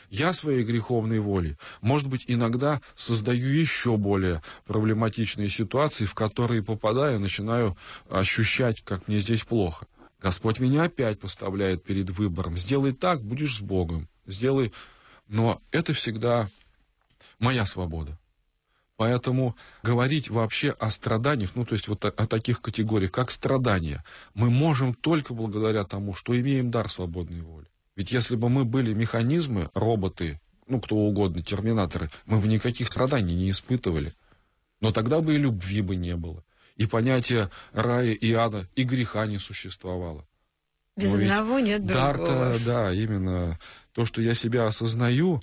Я 0.10 0.34
своей 0.34 0.64
греховной 0.64 1.20
волей, 1.20 1.58
может 1.82 2.08
быть, 2.08 2.26
иногда 2.28 2.82
создаю 2.96 3.48
еще 3.48 3.98
более 3.98 4.42
проблематичные 4.66 5.50
ситуации, 5.50 6.06
в 6.06 6.14
которые, 6.14 6.64
попадая, 6.64 7.20
начинаю 7.20 7.78
ощущать, 8.10 8.82
как 8.82 9.08
мне 9.08 9.20
здесь 9.20 9.44
плохо. 9.44 9.88
Господь 10.22 10.60
меня 10.60 10.84
опять 10.84 11.20
поставляет 11.20 11.84
перед 11.84 12.10
выбором. 12.10 12.58
Сделай 12.58 12.94
так, 12.94 13.22
будешь 13.22 13.58
с 13.58 13.62
Богом. 13.62 14.08
Сделай... 14.26 14.72
Но 15.28 15.60
это 15.72 15.94
всегда 15.94 16.50
моя 17.40 17.66
свобода. 17.66 18.18
Поэтому 18.98 19.56
говорить 19.84 20.30
вообще 20.30 20.72
о 20.72 20.90
страданиях, 20.90 21.52
ну, 21.56 21.66
то 21.66 21.74
есть 21.74 21.88
вот 21.88 22.06
о, 22.06 22.10
о 22.10 22.28
таких 22.28 22.62
категориях, 22.62 23.12
как 23.12 23.30
страдания, 23.30 24.04
мы 24.34 24.50
можем 24.50 24.94
только 24.94 25.34
благодаря 25.34 25.84
тому, 25.84 26.14
что 26.14 26.40
имеем 26.40 26.72
дар 26.72 26.90
свободной 26.90 27.42
воли. 27.42 27.68
Ведь 27.96 28.12
если 28.12 28.36
бы 28.36 28.50
мы 28.50 28.66
были 28.66 28.94
механизмы, 28.94 29.70
роботы, 29.74 30.40
ну, 30.68 30.82
кто 30.82 30.96
угодно, 30.96 31.42
терминаторы, 31.42 32.10
мы 32.26 32.40
бы 32.40 32.48
никаких 32.48 32.88
страданий 32.88 33.36
не 33.36 33.52
испытывали. 33.52 34.14
Но 34.82 34.92
тогда 34.92 35.22
бы 35.22 35.36
и 35.36 35.38
любви 35.38 35.82
бы 35.82 35.96
не 35.96 36.16
было. 36.16 36.44
И 36.76 36.88
понятие 36.88 37.50
рая 37.72 38.12
и 38.12 38.34
ада, 38.34 38.68
и 38.76 38.84
греха 38.84 39.26
не 39.26 39.40
существовало. 39.40 40.26
Без 40.98 41.12
Но 41.12 41.16
одного 41.16 41.60
нет 41.60 41.86
другого. 41.86 42.18
Дар-то, 42.18 42.66
да, 42.66 42.94
именно 42.94 43.60
то, 43.94 44.06
что 44.06 44.22
я 44.22 44.34
себя 44.34 44.66
осознаю, 44.66 45.42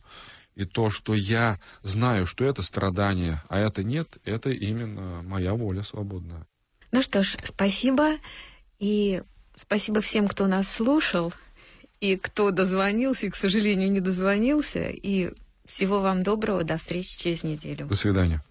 и 0.55 0.65
то, 0.65 0.91
что 0.91 1.15
я 1.15 1.59
знаю, 1.83 2.27
что 2.27 2.45
это 2.45 2.61
страдание, 2.63 3.43
а 3.49 3.59
это 3.59 3.83
нет, 3.83 4.19
это 4.25 4.51
именно 4.51 5.23
моя 5.23 5.55
воля 5.55 5.83
свободная. 5.83 6.47
Ну 6.91 7.03
что 7.03 7.23
ж, 7.23 7.37
спасибо. 7.45 8.19
И 8.79 9.23
спасибо 9.57 10.03
всем, 10.03 10.29
кто 10.29 10.47
нас 10.47 10.69
слушал, 10.69 11.33
и 12.03 12.17
кто 12.17 12.51
дозвонился, 12.51 13.27
и, 13.27 13.31
к 13.31 13.37
сожалению, 13.37 13.91
не 13.91 14.01
дозвонился. 14.01 14.89
И 14.91 15.31
всего 15.67 16.01
вам 16.01 16.25
доброго. 16.25 16.65
До 16.65 16.77
встречи 16.77 17.17
через 17.17 17.45
неделю. 17.45 17.87
До 17.87 17.95
свидания. 17.95 18.43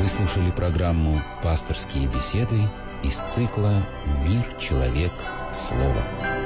Вы 0.00 0.08
слушали 0.08 0.52
программу 0.52 1.20
«Пасторские 1.42 2.06
беседы» 2.06 2.60
из 3.02 3.16
цикла 3.34 3.84
«Мир, 4.24 4.44
человек, 4.60 5.12
слово». 5.52 6.43